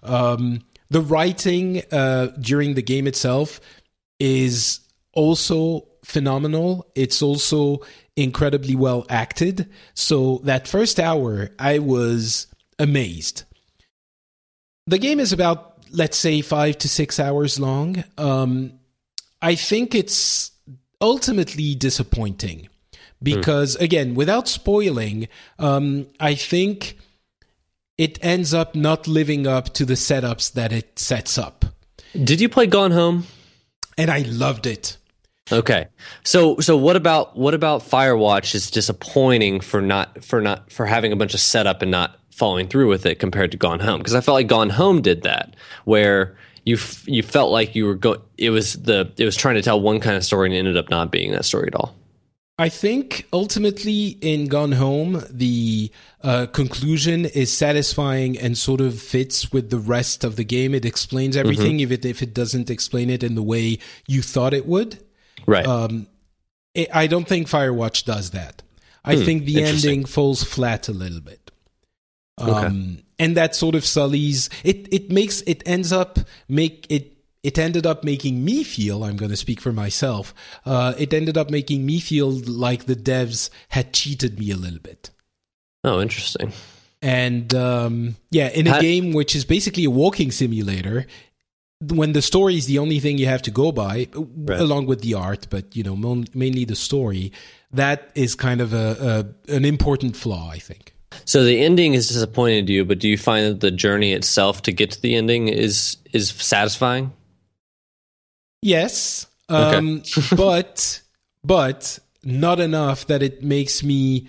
[0.03, 3.61] um, the writing uh, during the game itself
[4.19, 4.81] is
[5.13, 6.91] also phenomenal.
[6.95, 7.81] It's also
[8.17, 9.71] incredibly well acted.
[9.95, 12.47] So that first hour, I was
[12.79, 13.45] amazed.
[14.87, 18.03] The game is about, let's say, five to six hours long.
[18.19, 18.73] Um,
[19.41, 20.51] I think it's
[21.01, 22.69] ultimately disappointing
[23.23, 26.99] because, again, without spoiling, um, I think
[27.99, 31.67] it ends up not living up to the setups that it sets up.
[32.13, 33.27] Did you play Gone Home?
[33.99, 34.97] And I loved it.
[35.53, 35.87] Okay.
[36.25, 41.13] So so what about what about Firewatch is disappointing for not for not for having
[41.13, 44.15] a bunch of setup and not following through with it compared to Gone Home because
[44.15, 47.97] I felt like Gone Home did that where you f- you felt like you were
[47.97, 50.77] going it was the it was trying to tell one kind of story and ended
[50.77, 51.95] up not being that story at all.
[52.61, 55.91] I think ultimately in Gone Home, the
[56.23, 60.75] uh, conclusion is satisfying and sort of fits with the rest of the game.
[60.75, 64.53] It explains everything, if it if it doesn't explain it in the way you thought
[64.53, 65.03] it would.
[65.47, 65.67] Right.
[65.67, 66.07] Um,
[66.77, 68.63] I I don't think Firewatch does that.
[69.07, 71.51] I think the ending falls flat a little bit.
[72.37, 74.87] Um, and that sort of sullies it.
[74.93, 77.17] It makes it ends up make it.
[77.43, 79.03] It ended up making me feel.
[79.03, 80.35] I'm going to speak for myself.
[80.67, 84.79] Uh, it ended up making me feel like the devs had cheated me a little
[84.81, 85.11] bit.
[85.85, 86.53] oh, interesting.
[87.03, 91.07] And um, yeah, in a game which is basically a walking simulator,
[91.81, 94.09] when the story is the only thing you have to go by,
[94.51, 97.33] along with the art, but you know, mon- mainly the story,
[97.73, 100.95] that is kind of a, a an important flaw, I think.
[101.25, 104.63] So the ending is disappointed to you, but do you find that the journey itself
[104.63, 107.13] to get to the ending is is satisfying?
[108.63, 110.03] Yes, um,
[110.37, 111.01] but
[111.43, 114.29] but not enough that it makes me.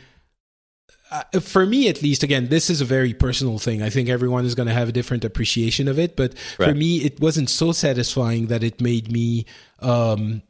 [1.11, 3.81] Uh, for me, at least, again, this is a very personal thing.
[3.81, 6.99] I think everyone is going to have a different appreciation of it, but for me,
[6.99, 9.45] it wasn't so satisfying that it made me
[9.79, 10.41] um,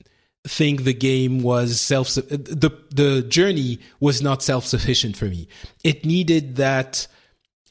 [0.48, 2.14] think the game was self.
[2.14, 5.48] the The journey was not self sufficient for me.
[5.84, 7.08] It needed that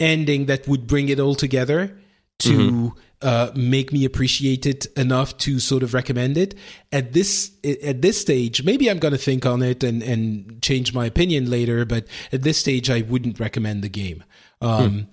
[0.00, 1.96] ending that would bring it all together
[2.40, 6.54] to uh, make me appreciate it enough to sort of recommend it.
[6.92, 10.92] At this at this stage maybe i'm going to think on it and and change
[10.94, 14.24] my opinion later but at this stage i wouldn't recommend the game.
[14.60, 15.08] Um,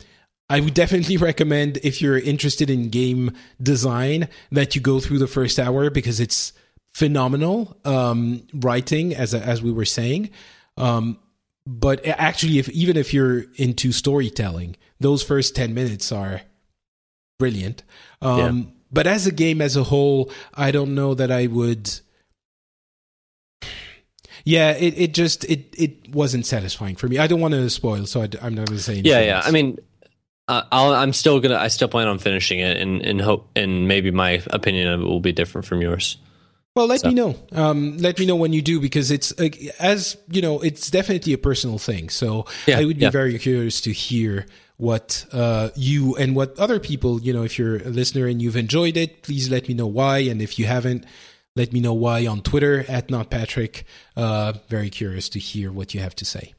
[0.49, 3.32] I would definitely recommend if you're interested in game
[3.62, 6.53] design that you go through the first hour because it's
[6.93, 10.30] phenomenal um, writing as as we were saying.
[10.78, 11.20] Um,
[11.66, 16.41] but actually, if even if you're into storytelling, those first ten minutes are
[17.40, 17.84] brilliant.
[18.22, 21.92] Um, But as a game as a whole, I don't know that I would.
[24.46, 27.18] Yeah, it, it just it it wasn't satisfying for me.
[27.18, 28.94] I don't want to spoil, so I, am not going to say.
[28.94, 29.36] Yeah, anything yeah.
[29.38, 29.48] else.
[29.48, 29.78] I mean,
[30.48, 31.58] uh, I'll, I'm still gonna.
[31.58, 35.04] I still plan on finishing it, and and hope, and maybe my opinion of it
[35.04, 36.18] will be different from yours.
[36.78, 37.36] Well, let me know.
[37.54, 41.34] Um, let me know when you do because it's like, as you know, it's definitely
[41.34, 42.08] a personal thing.
[42.10, 43.10] So Yeah, I would be yeah.
[43.10, 44.46] very curious to hear
[44.78, 48.56] what uh, you and what other people, you know, if you're a listener and you've
[48.56, 50.20] enjoyed it, please let me know why.
[50.20, 51.06] And if you haven't,
[51.56, 53.86] let me know why on Twitter at not Patrick.
[54.16, 56.54] Uh, very curious to hear what you have to say.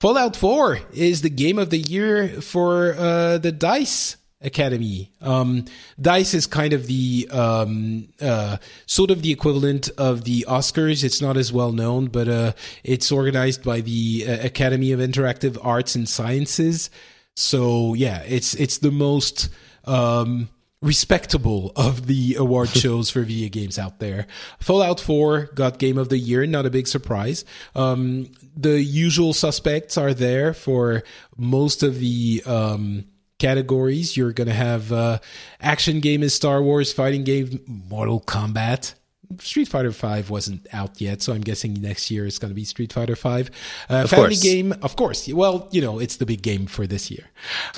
[0.00, 5.10] Fallout 4 is the game of the year for uh, the Dice Academy.
[5.20, 5.66] Um,
[6.00, 11.04] Dice is kind of the um, uh, sort of the equivalent of the Oscars.
[11.04, 15.58] It's not as well known, but uh, it's organized by the uh, Academy of Interactive
[15.62, 16.88] Arts and Sciences.
[17.36, 19.50] So yeah, it's it's the most
[19.84, 20.48] um,
[20.82, 24.26] respectable of the award shows for video games out there.
[24.58, 27.44] Fallout 4 got Game of the Year, not a big surprise.
[27.74, 31.02] Um, the usual suspects are there for
[31.36, 33.04] most of the um,
[33.40, 34.16] categories.
[34.16, 35.18] You're going to have uh,
[35.60, 38.94] action game is Star Wars, fighting game Mortal Kombat.
[39.38, 42.64] Street Fighter Five wasn't out yet, so I'm guessing next year it's going to be
[42.64, 43.50] Street Fighter Five.
[43.88, 44.42] Uh, family course.
[44.42, 45.28] game, of course.
[45.28, 47.26] Well, you know, it's the big game for this year.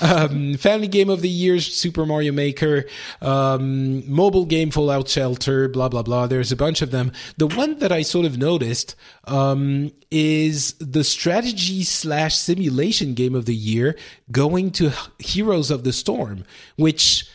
[0.01, 2.85] Um, family game of the year, Super Mario Maker.
[3.21, 5.69] Um, mobile game, Fallout Shelter.
[5.69, 6.27] Blah blah blah.
[6.27, 7.13] There's a bunch of them.
[7.37, 13.47] The one that I sort of noticed um, is the strategy slash simulation game of
[13.47, 13.97] the year
[14.31, 16.45] going to Heroes of the Storm,
[16.77, 17.29] which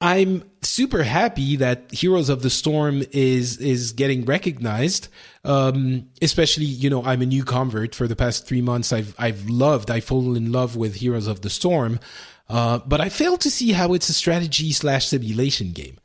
[0.00, 5.08] I'm super happy that Heroes of the Storm is is getting recognized.
[5.44, 7.94] Um, especially, you know, I'm a new convert.
[7.94, 11.42] For the past three months, I've I've loved, I've fallen in love with Heroes of
[11.42, 12.00] the Storm.
[12.48, 15.98] Uh, but I fail to see how it's a strategy slash simulation game.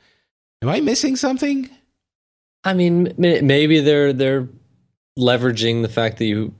[0.61, 1.69] Am I missing something?
[2.63, 4.49] I mean, maybe they're they're
[5.17, 6.53] leveraging the fact that you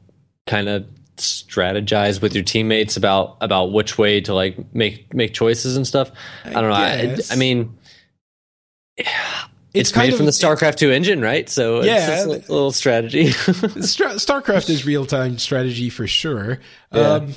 [0.47, 0.85] kind of
[1.17, 6.11] strategize with your teammates about about which way to like make make choices and stuff.
[6.43, 6.73] I, don't know.
[6.73, 7.77] I, I, mean,
[8.97, 9.09] it's,
[9.73, 11.49] it's made of, from the StarCraft two engine, right?
[11.49, 13.25] So yeah, it's, it's a little strategy.
[13.29, 16.59] StarCraft is real time strategy for sure.
[16.93, 17.01] Yeah.
[17.01, 17.33] Um,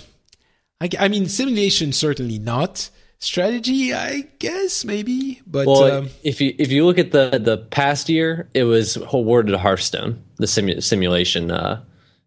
[0.80, 6.54] I, I mean, simulation certainly not strategy i guess maybe but well, um, if you
[6.56, 10.80] if you look at the the past year it was awarded to hearthstone the simu-
[10.80, 11.82] simulation uh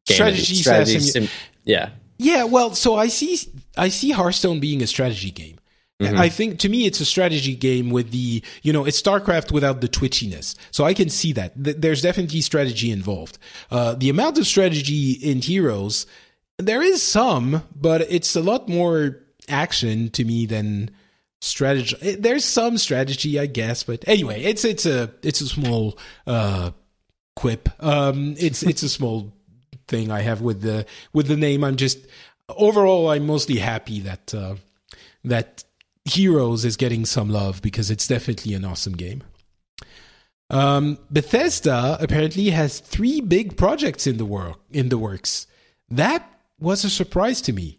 [0.10, 1.28] strategy, strategy sim-
[1.64, 3.38] yeah yeah well so i see
[3.78, 5.58] i see hearthstone being a strategy game
[6.02, 6.18] mm-hmm.
[6.18, 9.82] I think to me it's a strategy game with the you know it's StarCraft without
[9.82, 13.38] the twitchiness, so I can see that there's definitely strategy involved.
[13.70, 16.08] Uh, the amount of strategy in Heroes,
[16.58, 20.90] there is some, but it's a lot more action to me than
[21.42, 22.16] strategy.
[22.16, 26.72] There's some strategy, I guess, but anyway, it's it's a it's a small uh,
[27.36, 27.70] quip.
[27.80, 29.34] Um, it's it's a small
[29.92, 31.64] thing I have with the with the name.
[31.64, 32.00] I'm just
[32.50, 34.56] overall I'm mostly happy that uh,
[35.24, 35.64] that
[36.06, 39.22] Heroes is getting some love because it's definitely an awesome game.
[40.50, 45.46] Um, Bethesda apparently has three big projects in the work in the works.
[45.90, 46.28] That
[46.60, 47.78] was a surprise to me.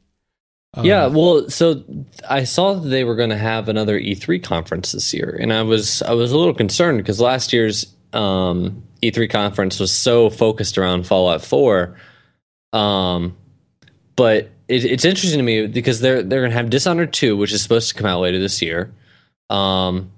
[0.74, 1.84] Um, yeah, well, so
[2.28, 5.62] I saw that they were going to have another E3 conference this year, and I
[5.62, 10.78] was I was a little concerned because last year's um, E3 conference was so focused
[10.78, 11.96] around Fallout 4.
[12.72, 13.36] Um,
[14.16, 17.62] but it, it's interesting to me because they're they're gonna have Dishonored 2, which is
[17.62, 18.92] supposed to come out later this year.
[19.50, 20.10] Um,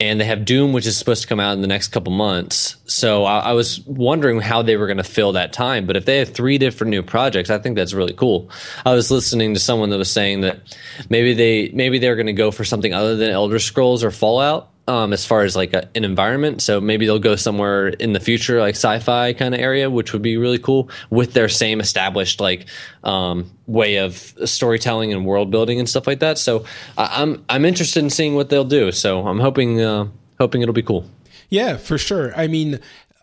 [0.00, 2.76] and they have Doom, which is supposed to come out in the next couple months.
[2.86, 5.86] So I, I was wondering how they were going to fill that time.
[5.86, 8.48] But if they have three different new projects, I think that's really cool.
[8.86, 10.74] I was listening to someone that was saying that
[11.10, 14.69] maybe they maybe they're going to go for something other than Elder Scrolls or Fallout
[14.88, 16.62] um, as far as like a, an environment.
[16.62, 20.22] So maybe they'll go somewhere in the future, like sci-fi kind of area, which would
[20.22, 22.66] be really cool with their same established like
[23.04, 26.38] um, way of storytelling and world building and stuff like that.
[26.38, 26.64] So
[26.98, 28.90] I, am I'm interested in seeing what they'll do.
[28.92, 30.08] So I'm hoping uh,
[30.38, 31.08] hoping it'll be cool.
[31.48, 32.34] Yeah, for sure.
[32.36, 32.80] I mean.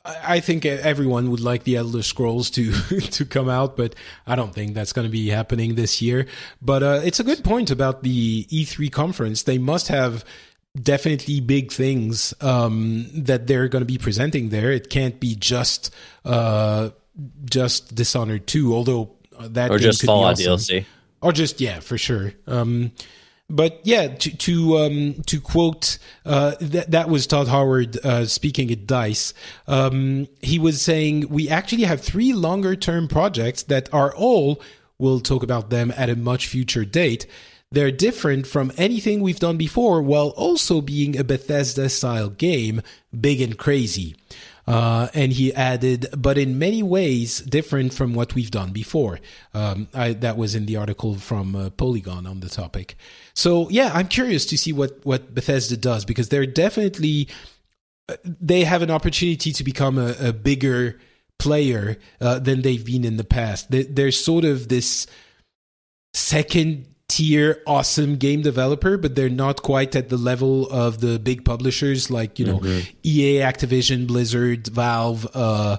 [0.10, 2.72] I think everyone would like the Elder Scrolls to
[3.12, 3.94] to come out, but
[4.26, 6.28] I don't think that's going to be happening this year.
[6.62, 9.44] But uh, it's a good point about the E3 conference.
[9.44, 10.24] They must have
[10.82, 14.72] definitely big things um, that they're going to be presenting there.
[14.72, 15.94] It can't be just
[16.26, 16.90] uh,
[17.46, 20.58] just Dishonored two, although that or just Fallout awesome.
[20.58, 20.86] DLC,
[21.22, 22.34] or just yeah, for sure.
[22.46, 22.92] Um,
[23.50, 28.72] but yeah, to to um, to quote uh, that that was Todd Howard uh, speaking
[28.72, 29.34] at Dice.
[29.68, 34.62] Um, he was saying we actually have three longer term projects that are all.
[35.00, 37.28] We'll talk about them at a much future date
[37.72, 42.82] they're different from anything we've done before while also being a Bethesda style game,
[43.20, 44.16] big and crazy.
[44.66, 49.18] Uh, and he added, but in many ways different from what we've done before.
[49.54, 52.98] Um, I, that was in the article from uh, Polygon on the topic.
[53.34, 57.30] So yeah, I'm curious to see what what Bethesda does because they're definitely
[58.10, 61.00] uh, they have an opportunity to become a, a bigger
[61.40, 63.68] player uh, than they've been in the past.
[63.70, 65.08] There's sort of this
[66.14, 71.46] second tier awesome game developer, but they're not quite at the level of the big
[71.46, 72.90] publishers like, you know, mm-hmm.
[73.04, 75.78] EA, Activision, Blizzard, Valve, uh,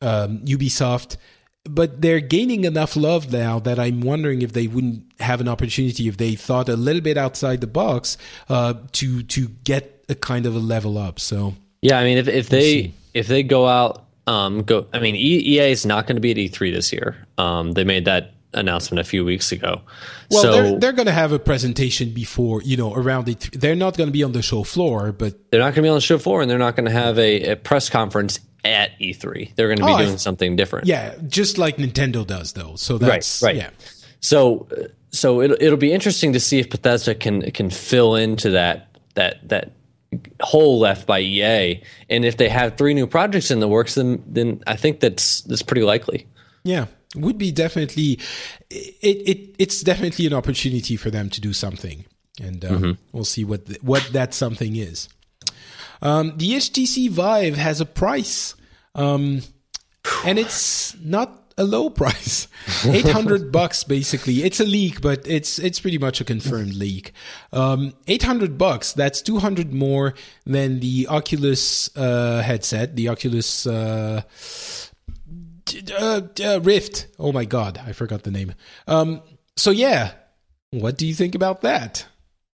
[0.00, 1.16] um, Ubisoft.
[1.64, 6.08] But they're gaining enough love now that I'm wondering if they wouldn't have an opportunity
[6.08, 8.18] if they thought a little bit outside the box
[8.48, 11.20] uh, to to get a kind of a level up.
[11.20, 14.86] So yeah, I mean, if if they if they go out, um, go.
[14.92, 17.16] I mean, EA is not going to be at E3 this year.
[17.38, 19.82] Um, they made that announcement a few weeks ago.
[20.30, 23.50] Well, so, they're, they're going to have a presentation before, you know, around it.
[23.52, 25.88] They're not going to be on the show floor, but they're not going to be
[25.88, 28.98] on the show floor, and they're not going to have a, a, press conference at
[28.98, 29.54] E3.
[29.54, 30.86] They're going to be oh, doing something different.
[30.86, 32.76] Yeah, just like Nintendo does, though.
[32.76, 33.56] So that's right, right.
[33.56, 33.70] Yeah.
[34.20, 34.68] So,
[35.10, 39.48] so it'll it'll be interesting to see if Bethesda can can fill into that that
[39.48, 39.72] that
[40.40, 44.22] hole left by EA, and if they have three new projects in the works, then
[44.26, 46.26] then I think that's that's pretty likely.
[46.64, 48.18] Yeah, would be definitely
[48.70, 52.04] it, it it's definitely an opportunity for them to do something.
[52.40, 53.02] And um, mm-hmm.
[53.12, 55.08] we'll see what the, what that something is.
[56.00, 58.54] Um, the HTC Vive has a price
[58.94, 59.42] um,
[60.24, 62.48] and it's not a low price.
[62.84, 64.42] 800 bucks basically.
[64.42, 67.12] It's a leak but it's it's pretty much a confirmed leak.
[67.52, 70.14] Um, 800 bucks that's 200 more
[70.46, 74.22] than the oculus uh, headset the oculus uh,
[75.98, 77.06] uh, uh, Rift.
[77.18, 78.54] Oh my god, I forgot the name.
[78.86, 79.22] Um,
[79.56, 80.12] so yeah,
[80.70, 82.06] what do you think about that?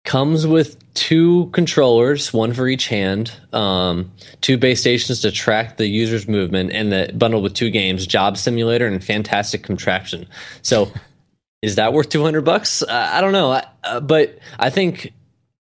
[0.05, 4.13] Comes with two controllers, one for each hand, um,
[4.43, 8.37] two base stations to track the user's movement, and the bundled with two games: Job
[8.37, 10.27] Simulator and Fantastic Contraption.
[10.63, 10.93] So,
[11.63, 12.83] is that worth two hundred bucks?
[12.83, 15.13] Uh, I don't know, uh, but I think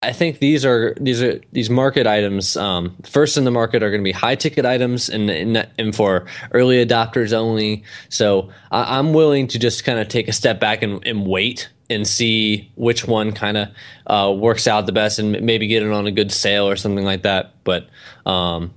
[0.02, 2.56] I think these are these are these market items.
[2.56, 6.26] Um, first in the market are going to be high ticket items and, and, for
[6.52, 7.82] early adopters only.
[8.10, 11.70] So I, am willing to just kind of take a step back and, and wait
[11.88, 13.68] and see which one kind of
[14.06, 17.04] uh, works out the best and maybe get it on a good sale or something
[17.04, 17.54] like that.
[17.64, 17.88] But
[18.26, 18.74] um,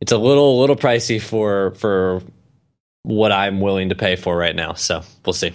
[0.00, 2.22] it's a little a little pricey for for
[3.02, 4.74] what I'm willing to pay for right now.
[4.74, 5.52] So we'll see.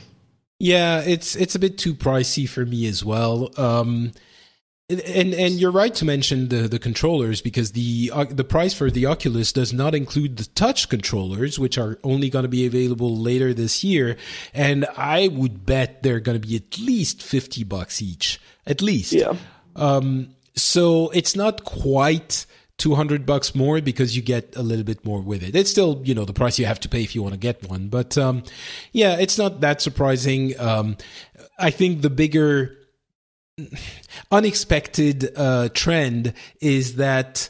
[0.60, 3.52] Yeah, it's it's a bit too pricey for me as well.
[3.58, 4.14] Um,
[4.88, 8.92] and and you're right to mention the the controllers because the uh, the price for
[8.92, 13.18] the Oculus does not include the touch controllers, which are only going to be available
[13.18, 14.16] later this year.
[14.54, 19.14] And I would bet they're going to be at least fifty bucks each, at least.
[19.14, 19.36] Yeah.
[19.76, 20.36] Um.
[20.56, 22.46] So it's not quite.
[22.78, 25.56] 200 bucks more because you get a little bit more with it.
[25.56, 27.70] It's still, you know, the price you have to pay if you want to get
[27.70, 27.88] one.
[27.88, 28.44] But, um,
[28.92, 30.60] yeah, it's not that surprising.
[30.60, 30.98] Um,
[31.58, 32.78] I think the bigger,
[34.32, 37.50] unexpected uh, trend is that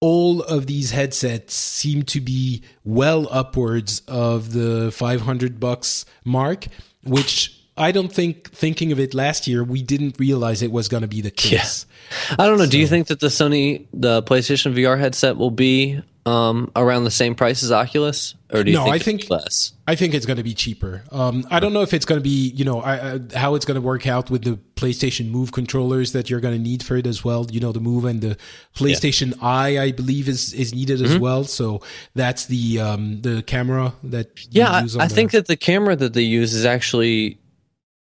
[0.00, 6.66] all of these headsets seem to be well upwards of the 500 bucks mark,
[7.02, 11.02] which I don't think thinking of it last year, we didn't realize it was going
[11.02, 11.86] to be the case.
[12.28, 12.36] Yeah.
[12.38, 12.64] I don't know.
[12.64, 17.04] So, do you think that the Sony, the PlayStation VR headset will be um, around
[17.04, 19.74] the same price as Oculus, or do you no, think I think less?
[19.86, 21.04] I think it's going to be cheaper.
[21.12, 23.64] Um, I don't know if it's going to be, you know, I, I, how it's
[23.64, 26.96] going to work out with the PlayStation Move controllers that you're going to need for
[26.96, 27.46] it as well.
[27.50, 28.36] You know, the Move and the
[28.74, 29.46] PlayStation yeah.
[29.46, 31.12] Eye, I believe, is is needed mm-hmm.
[31.12, 31.44] as well.
[31.44, 31.82] So
[32.14, 34.30] that's the um, the camera that.
[34.50, 37.38] Yeah, I, I think that the camera that they use is actually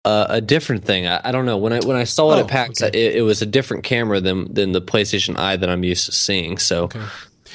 [0.10, 1.06] uh, a different thing.
[1.06, 2.98] I, I, don't know when I when I saw it oh, at PAX, okay.
[2.98, 6.12] it, it, was a different camera than than the PlayStation Eye that I'm used to
[6.12, 6.58] seeing.
[6.58, 7.04] So, okay.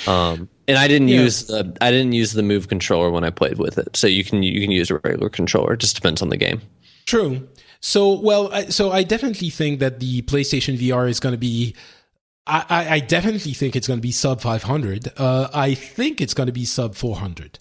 [0.06, 1.22] um, and I didn't yeah.
[1.22, 3.96] use the I didn't use the Move controller when I played with it.
[3.96, 5.72] So you can you can use a regular controller.
[5.72, 6.60] It just depends on the game.
[7.06, 7.48] True.
[7.80, 11.74] So well, I, so I definitely think that the PlayStation VR is going to be.
[12.46, 15.12] I, I definitely think it's going to be sub 500.
[15.16, 17.58] Uh, I think it's going to be sub 400.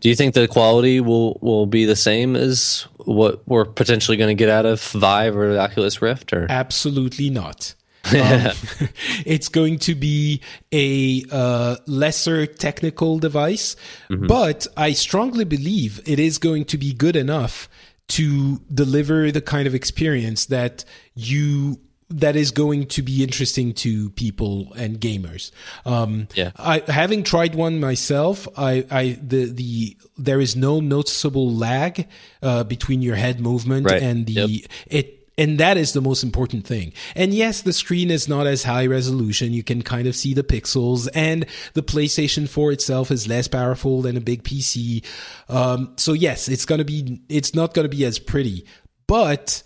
[0.00, 4.34] Do you think the quality will will be the same as what we're potentially going
[4.34, 6.32] to get out of Vive or the Oculus Rift?
[6.32, 7.74] Or absolutely not.
[8.04, 8.52] um,
[9.24, 10.42] it's going to be
[10.72, 13.76] a uh, lesser technical device,
[14.10, 14.26] mm-hmm.
[14.26, 17.68] but I strongly believe it is going to be good enough
[18.06, 20.84] to deliver the kind of experience that
[21.14, 21.80] you
[22.10, 25.50] that is going to be interesting to people and gamers.
[25.84, 26.52] Um, yeah.
[26.56, 32.06] I, having tried one myself, I, I, the, the, there is no noticeable lag,
[32.42, 34.02] uh, between your head movement right.
[34.02, 34.70] and the, yep.
[34.86, 36.92] it, and that is the most important thing.
[37.16, 39.52] And yes, the screen is not as high resolution.
[39.52, 44.02] You can kind of see the pixels and the PlayStation 4 itself is less powerful
[44.02, 45.04] than a big PC.
[45.48, 48.64] Um, so yes, it's going to be, it's not going to be as pretty,
[49.08, 49.63] but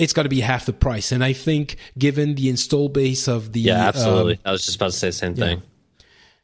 [0.00, 1.12] it's got to be half the price.
[1.12, 4.34] And I think given the install base of the yeah, absolutely.
[4.34, 5.44] Um, I was just about to say the same yeah.
[5.44, 5.62] thing.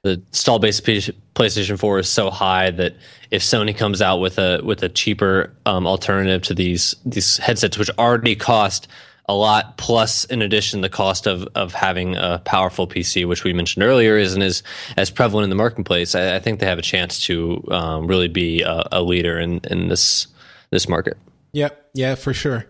[0.02, 2.96] the install base PlayStation 4 is so high that
[3.30, 7.78] if Sony comes out with a with a cheaper um, alternative to these these headsets,
[7.78, 8.88] which already cost
[9.28, 13.52] a lot, plus in addition the cost of of having a powerful PC, which we
[13.52, 14.62] mentioned earlier, isn't as
[14.96, 16.14] as prevalent in the marketplace.
[16.14, 19.60] I, I think they have a chance to um, really be a, a leader in
[19.70, 20.28] in this
[20.70, 21.16] this market.
[21.52, 22.66] Yeah, yeah, for sure.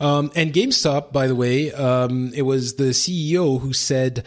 [0.00, 4.24] Um, and GameStop, by the way, um, it was the CEO who said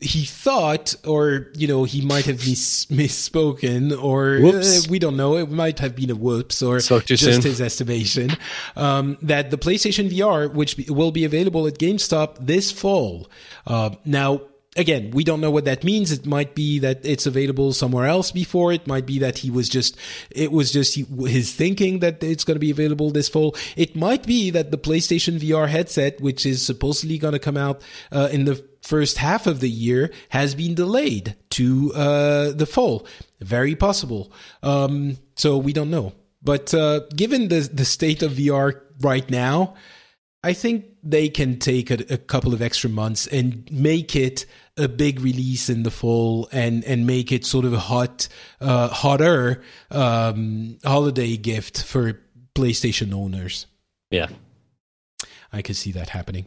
[0.00, 5.36] he thought, or you know, he might have mis- misspoken, or uh, we don't know.
[5.36, 7.42] It might have been a whoops, or just soon.
[7.42, 8.30] his estimation.
[8.76, 13.28] Um, that the PlayStation VR, which be, will be available at GameStop this fall.
[13.66, 14.42] Uh, now,
[14.76, 16.12] again, we don't know what that means.
[16.12, 18.72] It might be that it's available somewhere else before.
[18.72, 19.96] It might be that he was just,
[20.30, 23.56] it was just his thinking that it's going to be available this fall.
[23.76, 27.82] It might be that the PlayStation VR headset, which is supposedly going to come out
[28.12, 33.06] uh, in the first half of the year, has been delayed to uh, the fall.
[33.40, 34.32] Very possible.
[34.62, 36.12] Um, so we don't know.
[36.42, 39.74] But uh, given the the state of VR right now,
[40.44, 44.46] I think they can take a, a, couple of extra months and make it
[44.76, 48.28] a big release in the fall and and make it sort of a hot
[48.60, 52.20] uh, hotter um, holiday gift for
[52.54, 53.66] PlayStation owners.
[54.10, 54.28] Yeah,
[55.52, 56.46] I could see that happening.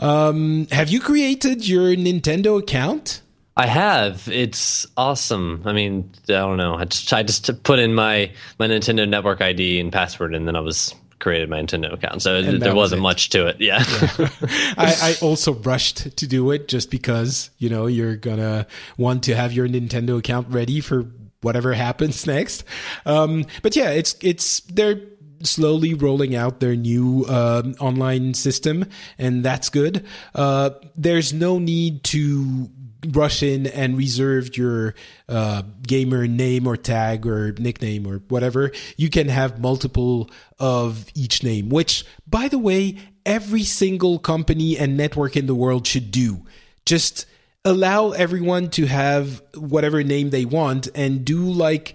[0.00, 3.22] Um, have you created your Nintendo account?
[3.56, 4.28] I have.
[4.28, 5.62] It's awesome.
[5.64, 6.74] I mean, I don't know.
[6.74, 10.54] I just I just put in my my Nintendo Network ID and password, and then
[10.54, 12.22] I was created my Nintendo account.
[12.22, 13.60] So there wasn't was much to it.
[13.60, 13.84] Yeah.
[14.18, 14.28] yeah.
[14.78, 18.66] I, I, also rushed to do it just because, you know, you're going to
[18.96, 21.10] want to have your Nintendo account ready for
[21.40, 22.64] whatever happens next.
[23.06, 25.00] Um, but yeah, it's, it's, they're,
[25.42, 28.84] slowly rolling out their new uh, online system,
[29.18, 30.04] and that's good.
[30.34, 32.68] Uh, there's no need to
[33.12, 34.94] rush in and reserve your
[35.28, 38.72] uh, gamer name or tag or nickname or whatever.
[38.96, 44.96] You can have multiple of each name, which, by the way, every single company and
[44.96, 46.44] network in the world should do.
[46.86, 47.26] Just
[47.64, 51.94] allow everyone to have whatever name they want and do like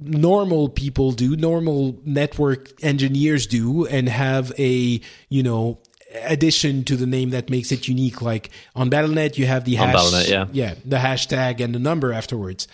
[0.00, 5.80] normal people do, normal network engineers do, and have a, you know,
[6.14, 8.22] addition to the name that makes it unique.
[8.22, 10.46] Like on Battle.net, you have the hash, Battle.net, yeah.
[10.52, 12.68] yeah, the hashtag and the number afterwards.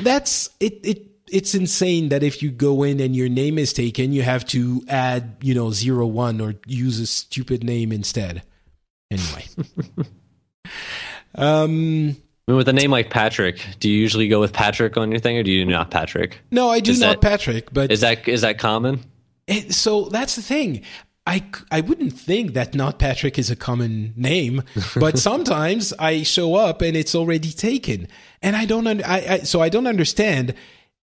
[0.00, 0.80] That's it.
[0.84, 4.44] It it's insane that if you go in and your name is taken, you have
[4.46, 8.42] to add, you know, zero one or use a stupid name instead.
[9.10, 9.44] Anyway.
[11.34, 15.10] um I mean, with a name like Patrick, do you usually go with Patrick on
[15.10, 16.40] your thing, or do you not Patrick?
[16.50, 17.72] No, I do is not that, Patrick.
[17.72, 19.00] But is that is that common?
[19.46, 20.82] It, so that's the thing.
[21.26, 24.62] I, I wouldn't think that not Patrick is a common name,
[24.96, 28.08] but sometimes I show up and it's already taken,
[28.42, 28.86] and I don't.
[28.86, 30.54] I, I so I don't understand.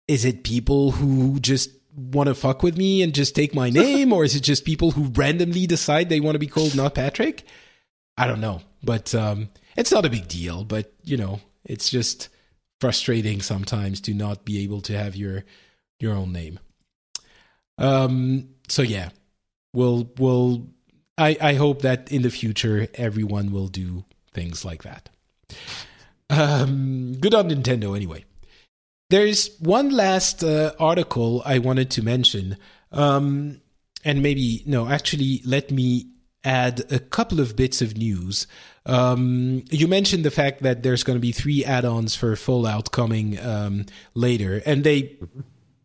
[0.08, 4.12] Is it people who just want to fuck with me and just take my name,
[4.12, 7.44] or is it just people who randomly decide they want to be called not Patrick?
[8.16, 12.28] I don't know, but um, it's not a big deal, but you know, it's just
[12.80, 15.44] frustrating sometimes to not be able to have your
[16.00, 16.58] your own name.
[17.76, 19.10] Um so yeah.
[19.72, 20.68] We'll we'll
[21.16, 25.08] I I hope that in the future everyone will do things like that.
[26.30, 28.24] Um good on Nintendo anyway.
[29.10, 32.56] There's one last uh, article I wanted to mention.
[32.92, 33.60] Um
[34.04, 36.10] and maybe no, actually let me
[36.44, 38.46] add a couple of bits of news.
[38.86, 43.38] Um, you mentioned the fact that there's going to be three add-ons for Fallout coming
[43.40, 45.18] um, later, and they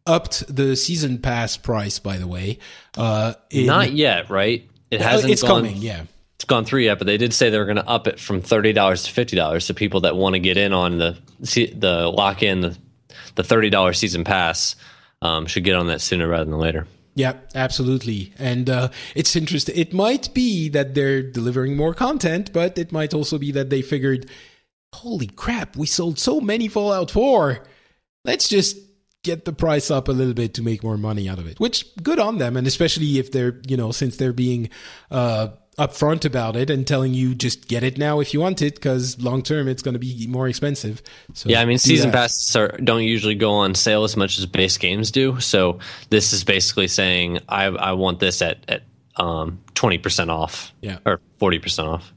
[0.06, 2.00] upped the season pass price.
[2.00, 2.60] By the way,
[2.98, 4.70] uh, in, not yet, right?
[4.92, 5.32] It hasn't.
[5.32, 5.78] It's gone, coming.
[5.78, 6.04] Yeah,
[6.36, 8.42] it's gone through yet, but they did say they were going to up it from
[8.42, 9.66] thirty dollars to fifty dollars.
[9.66, 12.78] So people that want to get in on the the lock in the
[13.36, 14.76] the thirty dollars season pass
[15.22, 16.88] um, should get on that sooner rather than later.
[17.16, 18.34] Yeah, absolutely.
[18.40, 19.78] And uh, it's interesting.
[19.78, 23.84] It might be that they're delivering more content, but it might also be that they
[23.84, 24.30] figured,
[24.94, 27.64] holy crap, we sold so many Fallout 4.
[28.26, 28.78] Let's just
[29.24, 31.86] get the price up a little bit to make more money out of it, which
[32.04, 32.56] good on them.
[32.58, 34.70] And especially if they're, you know, since they're being
[35.10, 38.76] uh, upfront about it and telling you just get it now if you want it
[38.76, 41.02] because long term it's going to be more expensive.
[41.34, 42.18] So yeah, I mean season that.
[42.18, 45.40] passes are, don't usually go on sale as much as base games do.
[45.40, 48.84] So this is basically saying I I want this at at
[49.16, 50.74] um, twenty percent off.
[50.82, 52.14] Yeah, or forty percent off.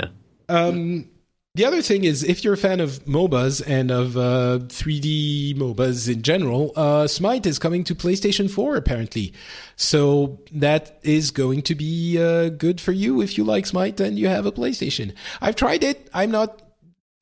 [0.00, 0.08] Yeah.
[0.48, 1.08] Um,
[1.56, 6.12] the other thing is, if you're a fan of MOBAs and of uh, 3D MOBAs
[6.12, 9.32] in general, uh, Smite is coming to PlayStation 4 apparently.
[9.74, 14.18] So that is going to be uh, good for you if you like Smite and
[14.18, 15.14] you have a PlayStation.
[15.40, 16.10] I've tried it.
[16.12, 16.62] I'm not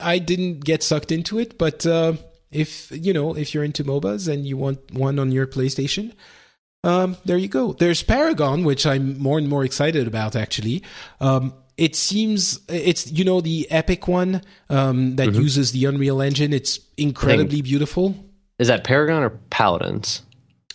[0.01, 2.15] I didn't get sucked into it, but uh,
[2.51, 6.13] if you know if you're into MOBAs and you want one on your PlayStation,
[6.83, 7.73] um, there you go.
[7.73, 10.35] There's Paragon, which I'm more and more excited about.
[10.35, 10.83] Actually,
[11.21, 15.41] um, it seems it's you know the Epic one um, that mm-hmm.
[15.41, 16.53] uses the Unreal Engine.
[16.53, 18.15] It's incredibly beautiful.
[18.59, 20.23] Is that Paragon or Paladins?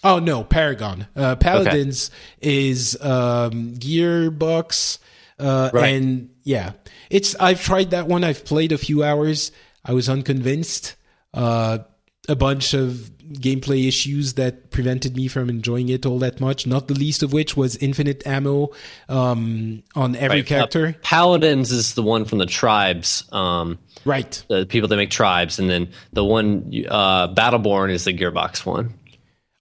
[0.03, 1.07] Oh no, Paragon.
[1.15, 2.11] Uh, Paladins
[2.41, 2.67] okay.
[2.67, 4.99] is um, Gearbox,
[5.39, 5.95] uh, right.
[5.95, 6.73] and yeah,
[7.09, 7.35] it's.
[7.39, 8.23] I've tried that one.
[8.23, 9.51] I've played a few hours.
[9.83, 10.95] I was unconvinced.
[11.33, 11.79] Uh,
[12.27, 16.65] a bunch of gameplay issues that prevented me from enjoying it all that much.
[16.65, 18.71] Not the least of which was infinite ammo
[19.07, 20.45] um, on every right.
[20.45, 20.87] character.
[20.87, 23.23] Uh, Paladins is the one from the tribes.
[23.31, 24.43] Um, right.
[24.47, 28.93] The people that make tribes, and then the one uh, Battleborn is the Gearbox one.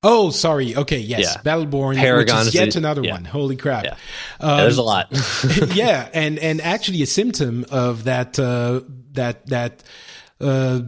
[0.03, 0.77] Oh, sorry.
[0.77, 1.43] Okay, yes, yeah.
[1.43, 3.15] Battleborn, Paragon which is yet is another yeah.
[3.15, 3.24] one.
[3.24, 3.85] Holy crap!
[3.85, 3.97] Yeah.
[4.39, 5.09] Um, there's a lot.
[5.74, 8.82] yeah, and and actually a symptom of that uh,
[9.12, 9.82] that that
[10.40, 10.82] uh,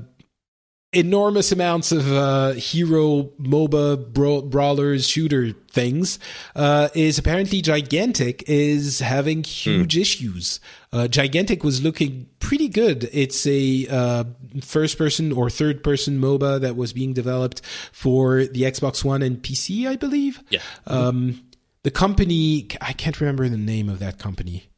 [0.93, 6.19] enormous amounts of uh, hero MOBA bra- brawlers shooter things
[6.57, 10.01] uh, is apparently Gigantic is having huge mm.
[10.01, 10.59] issues.
[10.93, 13.09] Uh, Gigantic was looking pretty good.
[13.13, 14.25] It's a uh,
[14.63, 17.63] first person or third person MOBA that was being developed
[17.93, 20.43] for the Xbox One and PC, I believe.
[20.51, 20.61] Yeah.
[20.89, 21.45] Um,
[21.85, 24.69] the company, I can't remember the name of that company.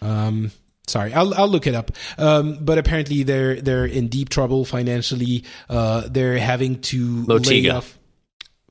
[0.00, 0.52] Um,
[0.88, 1.92] Sorry, I'll I'll look it up.
[2.16, 5.44] Um, but apparently they're they're in deep trouble financially.
[5.68, 7.46] Uh, they're having to Motiga.
[7.46, 7.98] lay off.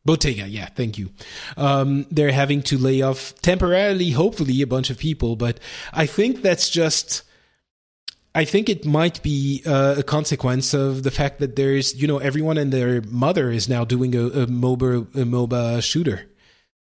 [0.07, 1.09] Motiga, yeah, thank you.
[1.57, 5.35] Um, they're having to lay off temporarily, hopefully, a bunch of people.
[5.35, 5.59] But
[5.93, 7.23] I think that's just.
[8.35, 12.19] I think it might be uh, a consequence of the fact that there's, you know,
[12.19, 16.27] everyone and their mother is now doing a, a MOBA a MOBA shooter.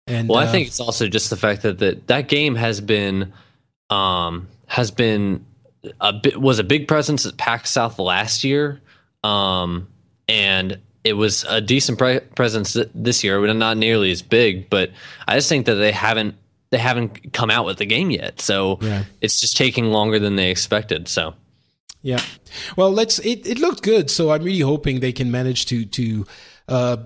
[0.06, 2.82] And well, I uh, think it's also just the fact that that, that game has
[2.82, 3.32] been
[3.90, 5.44] um, has been
[6.00, 8.80] a bit was a big presence at PAX South last year,
[9.24, 9.88] um,
[10.28, 14.70] and it was a decent pre- presence this year, but not nearly as big.
[14.70, 14.90] But
[15.26, 16.36] I just think that they haven't
[16.70, 19.04] they haven't come out with the game yet, so yeah.
[19.20, 21.08] it's just taking longer than they expected.
[21.08, 21.34] So.
[22.00, 22.22] Yeah,
[22.76, 23.18] well, let's.
[23.18, 26.26] It, it looked good, so I'm really hoping they can manage to to
[26.68, 26.96] uh,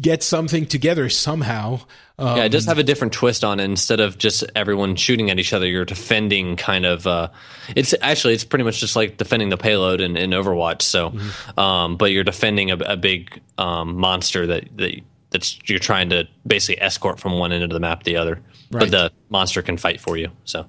[0.00, 1.80] get something together somehow.
[2.16, 3.64] Um, yeah, it does have a different twist on it.
[3.64, 7.06] Instead of just everyone shooting at each other, you're defending kind of.
[7.06, 7.28] Uh,
[7.74, 10.82] it's actually it's pretty much just like defending the payload in, in Overwatch.
[10.82, 11.60] So, mm-hmm.
[11.60, 15.00] um, but you're defending a, a big um, monster that that
[15.30, 18.40] that's you're trying to basically escort from one end of the map to the other.
[18.70, 18.80] Right.
[18.80, 20.30] But the monster can fight for you.
[20.44, 20.66] So.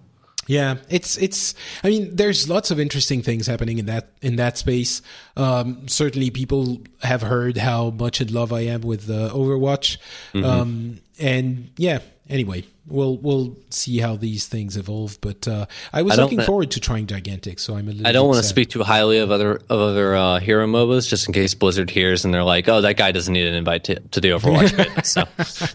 [0.47, 1.55] Yeah, it's it's.
[1.83, 5.01] I mean, there's lots of interesting things happening in that in that space.
[5.35, 9.97] Um, certainly, people have heard how much in love I am with uh, Overwatch,
[10.33, 10.45] mm-hmm.
[10.45, 11.99] um, and yeah.
[12.27, 15.19] Anyway, we'll we'll see how these things evolve.
[15.21, 18.07] But uh, I was I looking forward to trying Gigantic, so I'm a little.
[18.07, 21.27] I don't want to speak too highly of other of other uh, hero MOBAs, just
[21.27, 23.99] in case Blizzard hears and they're like, "Oh, that guy doesn't need an invite to,
[23.99, 25.23] to the Overwatch bit," so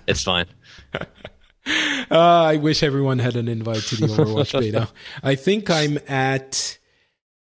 [0.07, 0.47] it's fine.
[1.67, 1.73] Uh,
[2.11, 4.89] I wish everyone had an invite to the Overwatch beta.
[5.23, 6.79] I think I'm at.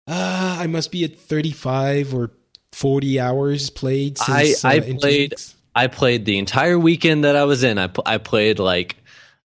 [0.06, 2.30] Uh, I must be at 35 or
[2.72, 4.18] 40 hours played.
[4.18, 5.34] Since, I, I uh, played.
[5.74, 7.78] I played the entire weekend that I was in.
[7.78, 8.96] I I played like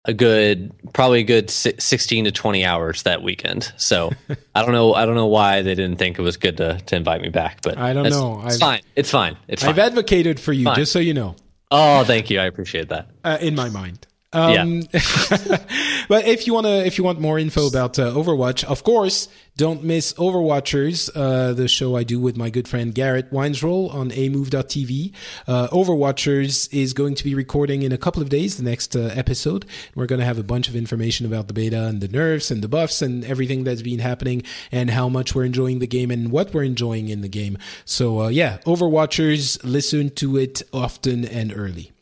[0.06, 4.11] a good probably a good 16 to 20 hours that weekend so
[4.56, 6.95] i don't know i don't know why they didn't think it was good to, to
[6.95, 9.72] invite me back but i don't know it's I've, fine it's fine it's fine.
[9.72, 10.76] i've advocated for you fine.
[10.76, 11.35] just so you know
[11.72, 14.82] oh thank you i appreciate that uh, in my mind um, yeah.
[16.08, 19.30] but if you want to, if you want more info about uh, Overwatch, of course,
[19.56, 24.12] don't miss Overwatchers, uh, the show I do with my good friend Garrett Weinzierl on
[24.12, 25.14] amove.tv.
[25.48, 29.12] Uh, Overwatchers is going to be recording in a couple of days, the next uh,
[29.14, 29.66] episode.
[29.94, 32.64] We're going to have a bunch of information about the beta and the nerfs and
[32.64, 34.42] the buffs and everything that's been happening
[34.72, 37.60] and how much we're enjoying the game and what we're enjoying in the game.
[37.86, 41.93] So, uh, yeah, Overwatchers, listen to it often and early.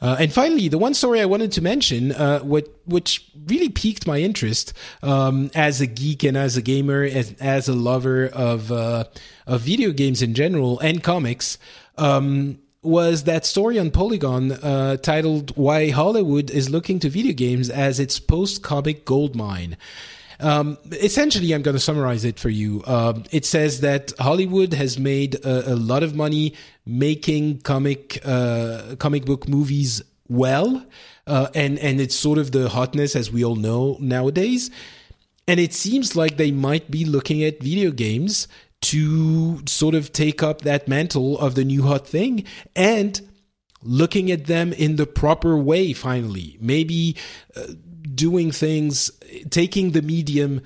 [0.00, 4.06] Uh, and finally, the one story I wanted to mention, uh, what, which really piqued
[4.06, 4.72] my interest
[5.02, 9.04] um, as a geek and as a gamer, as, as a lover of uh,
[9.46, 11.58] of video games in general and comics.
[11.98, 17.68] Um, was that story on Polygon uh, titled "Why Hollywood is Looking to Video Games
[17.68, 19.76] as Its Post-Comic Gold Mine."
[20.40, 22.82] Um, essentially, I'm going to summarize it for you.
[22.86, 26.54] Um, it says that Hollywood has made a, a lot of money
[26.90, 30.84] making comic uh, comic book movies well,
[31.26, 34.70] uh, and and it's sort of the hotness as we all know nowadays.
[35.46, 38.46] And it seems like they might be looking at video games
[38.82, 42.44] to sort of take up that mantle of the new hot thing
[42.74, 43.20] and
[43.82, 47.16] looking at them in the proper way finally maybe
[47.56, 47.66] uh,
[48.14, 49.10] doing things
[49.50, 50.62] taking the medium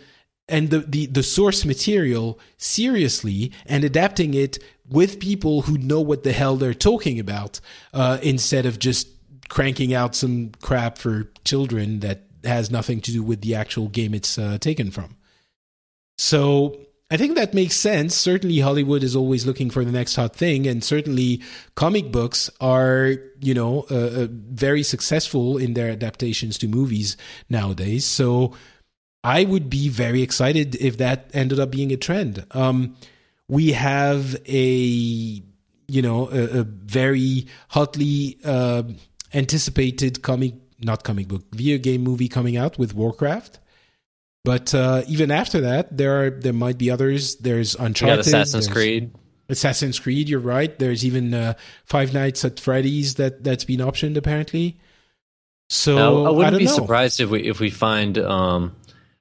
[0.48, 4.58] and the, the, the source material seriously and adapting it
[4.88, 7.60] with people who know what the hell they're talking about
[7.92, 9.08] uh, instead of just
[9.48, 14.14] cranking out some crap for children that has nothing to do with the actual game
[14.14, 15.16] it's uh, taken from.
[16.18, 16.78] So
[17.10, 18.14] I think that makes sense.
[18.14, 21.42] Certainly, Hollywood is always looking for the next hot thing, and certainly,
[21.74, 27.16] comic books are, you know, uh, uh, very successful in their adaptations to movies
[27.50, 28.04] nowadays.
[28.04, 28.54] So,
[29.22, 32.46] I would be very excited if that ended up being a trend.
[32.52, 32.96] Um,
[33.48, 35.42] we have a,
[35.86, 38.84] you know, a, a very hotly uh,
[39.32, 43.60] anticipated comic, not comic book, video game movie coming out with Warcraft.
[44.44, 47.36] But uh, even after that, there are there might be others.
[47.36, 49.14] There's Uncharted, Assassin's Creed,
[49.48, 50.28] Assassin's Creed.
[50.28, 50.78] You're right.
[50.78, 51.54] There's even uh,
[51.86, 54.78] Five Nights at Freddy's that that's been optioned apparently.
[55.70, 56.74] So now, I wouldn't I be know.
[56.74, 58.76] surprised if we if we find um,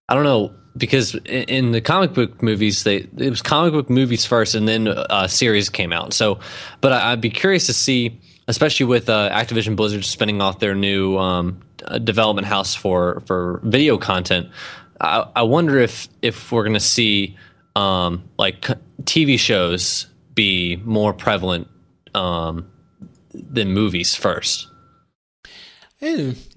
[0.09, 4.25] I don't know because in, the comic book movies they it was comic book movies
[4.25, 6.13] first and then uh, series came out.
[6.13, 6.39] So,
[6.81, 10.75] but I, would be curious to see, especially with uh, Activision Blizzard spinning off their
[10.75, 14.49] new um, uh, development house for for video content.
[14.99, 17.37] I, I wonder if if we're going to see
[17.75, 18.67] um, like
[19.03, 21.67] TV shows be more prevalent
[22.15, 22.67] um,
[23.33, 24.67] than movies first.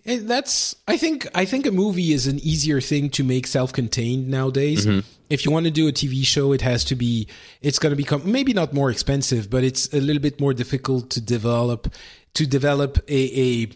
[0.07, 4.29] And, that's I think I think a movie is an easier thing to make self-contained
[4.29, 4.87] nowadays.
[4.87, 5.01] Mm-hmm.
[5.29, 7.27] If you want to do a TV show, it has to be
[7.61, 11.11] it's going to become maybe not more expensive, but it's a little bit more difficult
[11.11, 11.93] to develop
[12.35, 13.69] to develop a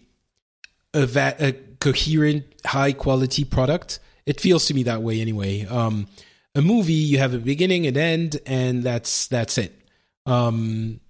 [0.94, 4.01] a a, va- a coherent high quality product
[4.31, 5.66] it feels to me that way anyway.
[5.66, 6.07] Um,
[6.55, 9.77] a movie, you have a beginning and end, and that's that's it.
[10.24, 11.01] Um,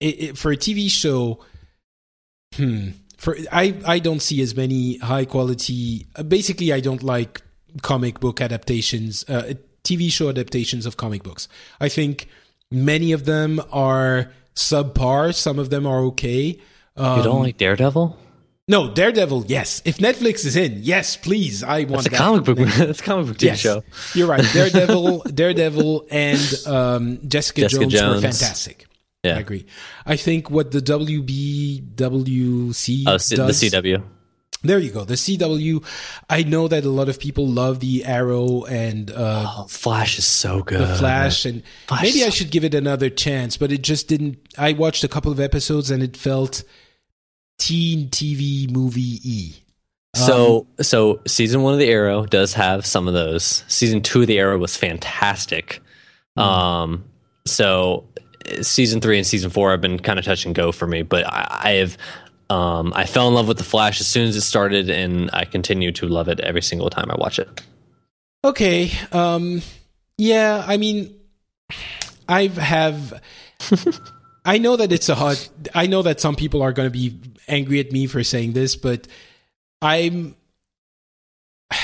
[0.00, 1.44] it, it for a TV show,
[2.54, 6.06] hmm, for I I don't see as many high quality.
[6.16, 7.42] Uh, basically, I don't like
[7.82, 9.52] comic book adaptations, uh,
[9.84, 11.48] TV show adaptations of comic books.
[11.80, 12.28] I think
[12.70, 15.34] many of them are subpar.
[15.34, 16.60] Some of them are okay.
[16.96, 18.16] Um, you don't um, like Daredevil?
[18.68, 19.46] No, Daredevil.
[19.46, 21.64] Yes, if Netflix is in, yes, please.
[21.64, 22.58] I want that's a that comic book.
[22.76, 23.82] that's a comic book TV yes, show.
[24.14, 24.44] You're right.
[24.52, 28.87] Daredevil, Daredevil, and um, Jessica, Jessica Jones, Jones, were fantastic.
[29.24, 29.66] Yeah, I agree.
[30.06, 34.02] I think what the WBWC oh, does, the CW.
[34.62, 35.04] There you go.
[35.04, 35.84] The CW.
[36.28, 40.26] I know that a lot of people love the Arrow and uh, oh, Flash is
[40.26, 40.80] so good.
[40.80, 44.38] The Flash and Flash maybe I should give it another chance, but it just didn't.
[44.56, 46.64] I watched a couple of episodes and it felt
[47.58, 49.54] teen TV movie e.
[50.16, 53.62] So, um, so season one of the Arrow does have some of those.
[53.68, 55.80] Season two of the Arrow was fantastic.
[56.36, 56.42] Mm.
[56.42, 57.04] Um,
[57.46, 58.08] so
[58.62, 61.26] season three and season four have been kind of touch and go for me, but
[61.26, 61.98] I, I have,
[62.50, 65.44] um, I fell in love with the Flash as soon as it started, and I
[65.44, 67.62] continue to love it every single time I watch it.
[68.44, 69.62] Okay, um,
[70.16, 71.14] yeah, I mean,
[72.28, 73.20] I have.
[73.60, 74.02] Have
[74.44, 75.38] I know that it's a hard.
[75.74, 78.76] I know that some people are going to be angry at me for saying this,
[78.76, 79.06] but
[79.82, 80.36] I'm.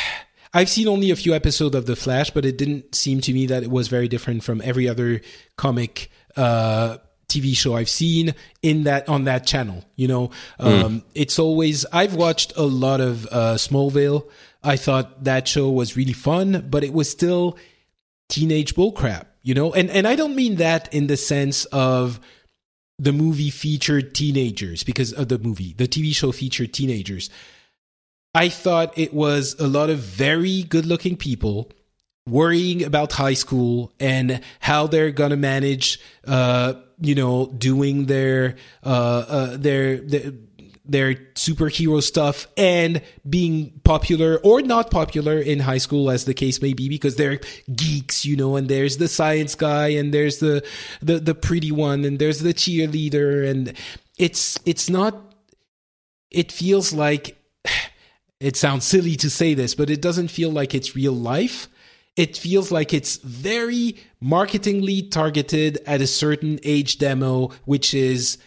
[0.57, 3.47] I've seen only a few episodes of The Flash, but it didn't seem to me
[3.47, 5.21] that it was very different from every other
[5.57, 6.99] comic uh,
[7.29, 9.85] TV show I've seen in that on that channel.
[9.97, 10.31] You know,
[10.61, 10.85] mm.
[10.85, 14.29] um, it's always I've watched a lot of uh, Smallville.
[14.63, 17.59] I thought that show was really fun, but it was still
[18.29, 19.27] teenage bullcrap.
[19.43, 22.21] You know, and and I don't mean that in the sense of
[22.99, 27.31] the movie featured teenagers because of the movie, the TV show featured teenagers.
[28.35, 31.71] I thought it was a lot of very good looking people
[32.27, 39.25] worrying about high school and how they're to manage, uh, you know, doing their, uh,
[39.29, 40.33] uh, their, their
[40.87, 46.61] their superhero stuff and being popular or not popular in high school as the case
[46.61, 47.41] may be because they're
[47.75, 50.63] geeks you know and there's the science guy and there's the
[51.01, 53.73] the, the pretty one and there's the cheerleader and
[54.19, 55.35] it's it's not
[56.31, 57.39] it feels like
[58.41, 61.69] it sounds silly to say this but it doesn't feel like it's real life
[62.17, 68.39] it feels like it's very marketingly targeted at a certain age demo which is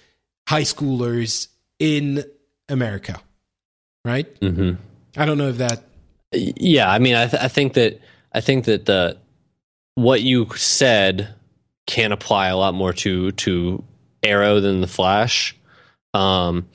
[0.48, 1.48] high schoolers
[1.80, 2.24] in
[2.70, 3.20] America,
[4.06, 4.40] right?
[4.40, 4.82] Mm-hmm.
[5.18, 5.84] I don't know if that.
[6.32, 8.00] Yeah, I mean, I, th- I think that
[8.34, 9.18] I think that the
[9.96, 11.34] what you said
[11.86, 13.84] can apply a lot more to to
[14.24, 15.56] Arrow than the Flash.
[16.14, 16.68] Um,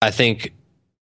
[0.00, 0.52] I think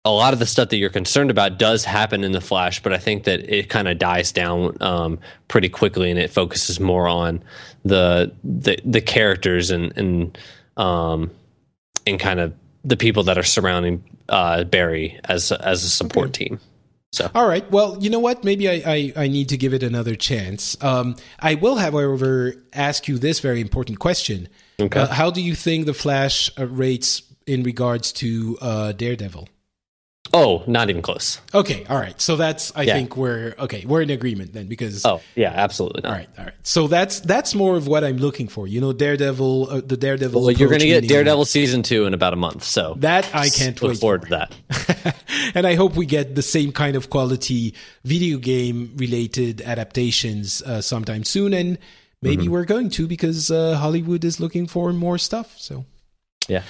[0.07, 2.93] a lot of the stuff that you're concerned about does happen in the Flash, but
[2.93, 5.19] I think that it kind of dies down um,
[5.49, 7.43] pretty quickly, and it focuses more on
[7.85, 10.39] the the the characters and and
[10.77, 11.33] um,
[12.07, 12.55] and kind of
[12.85, 16.45] the people that are surrounding uh, Barry as as a support okay.
[16.45, 16.61] team.
[17.11, 18.45] So all right, well, you know what?
[18.45, 20.81] Maybe I I, I need to give it another chance.
[20.85, 24.49] Um, I will, however, ask you this very important question.
[24.78, 25.01] Okay.
[25.01, 29.49] Uh, how do you think the Flash uh, rates in regards to uh, Daredevil?
[30.35, 31.40] Oh, not even close.
[31.55, 32.20] Okay, all right.
[32.20, 32.94] So that's I Yeah.
[32.94, 33.85] think we're okay.
[33.86, 36.11] We're in agreement then because Oh yeah, absolutely not.
[36.11, 36.55] all right, all right.
[36.62, 38.66] So that's that's more of what I'm looking for.
[38.66, 40.40] You know, Daredevil, uh, the Daredevil.
[40.40, 43.48] Well, you're going to get Daredevil season two in about a month, so That I
[43.48, 44.28] can't look wait forward for.
[44.28, 45.16] to that.
[45.55, 47.74] and I hope we get the same kind of quality
[48.05, 51.53] video game related adaptations uh, sometime soon.
[51.55, 51.78] And
[52.23, 52.53] maybe Mm-hmm.
[52.53, 55.55] we're going to because uh, Hollywood is looking for more stuff.
[55.59, 55.85] So.
[56.48, 56.62] Yeah.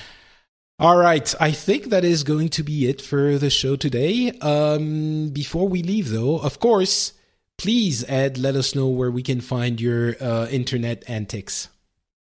[0.78, 1.35] All right.
[1.40, 4.31] I think that is going to be it for the show today.
[4.43, 7.15] Um, before we leave, though, of course,
[7.57, 11.69] please, Ed, let us know where we can find your uh, internet antics.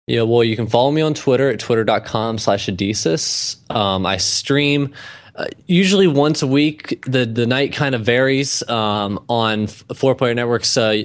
[0.07, 3.55] Yeah, well, you can follow me on Twitter at twitter.com slash Adesys.
[3.73, 4.93] Um, I stream
[5.35, 7.01] uh, usually once a week.
[7.05, 11.03] The the night kind of varies um, on Four Player Network's uh,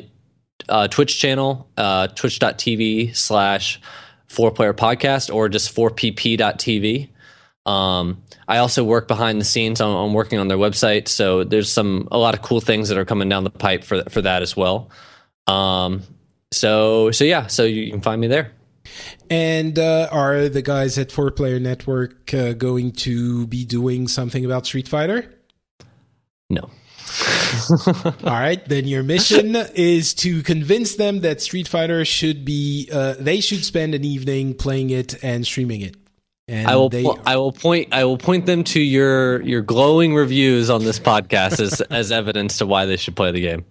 [0.69, 3.81] uh, Twitch channel, uh, twitch.tv slash
[4.27, 7.09] Four Player Podcast, or just 4pp.tv.
[7.69, 9.83] Um, I also work behind the scenes.
[9.83, 12.97] I'm, I'm working on their website, so there's some a lot of cool things that
[12.97, 14.91] are coming down the pipe for for that as well.
[15.47, 16.03] Um,
[16.51, 18.53] so so yeah, so you can find me there.
[19.29, 24.47] And uh, are the guys at Four Player Network uh, going to be doing something
[24.47, 25.31] about Street Fighter?
[26.49, 26.71] No.
[27.87, 33.15] All right, then your mission is to convince them that Street Fighter should be, uh,
[33.19, 35.97] they should spend an evening playing it and streaming it.
[36.49, 36.89] And I will.
[36.89, 37.89] They, po- I will point.
[37.93, 42.57] I will point them to your your glowing reviews on this podcast as as evidence
[42.59, 43.67] to why they should play the game.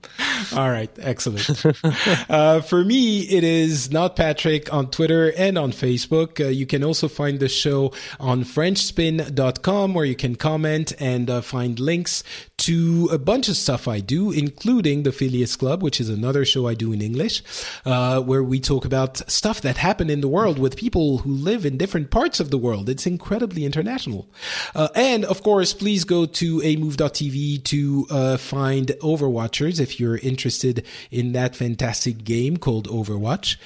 [0.55, 1.65] all right, excellent.
[2.29, 6.39] uh, for me, it is not Patrick on Twitter and on Facebook.
[6.39, 11.41] Uh, you can also find the show on FrenchSpin.com where you can comment and uh,
[11.41, 12.23] find links
[12.57, 16.67] to a bunch of stuff I do, including the Phileas Club, which is another show
[16.67, 17.43] I do in English,
[17.85, 21.65] uh, where we talk about stuff that happen in the world with people who live
[21.65, 22.89] in different parts of the world.
[22.89, 24.27] It's incredibly international.
[24.75, 30.85] Uh, and of course, please go to amove.tv to uh, find Overwatchers if you're interested
[31.09, 33.57] in that fantastic game called Overwatch.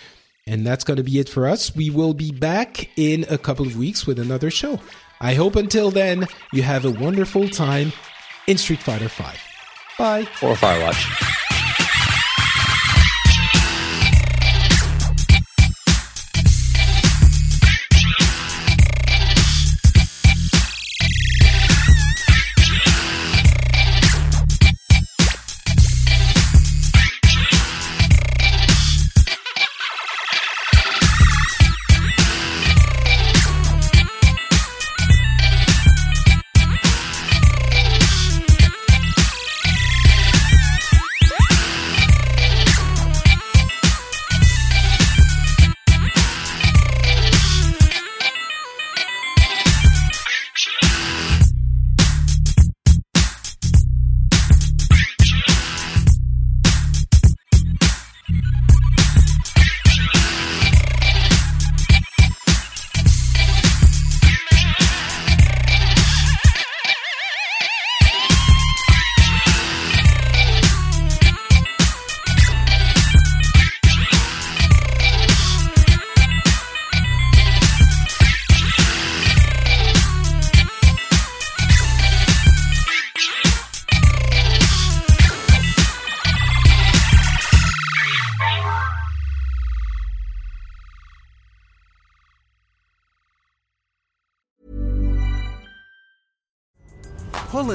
[0.48, 1.76] And that's going to be it for us.
[1.76, 4.80] We will be back in a couple of weeks with another show.
[5.20, 7.94] I hope until then you have a wonderful time
[8.48, 9.24] in Street Fighter V.
[9.98, 10.22] Bye.
[10.42, 11.51] Or Firewatch.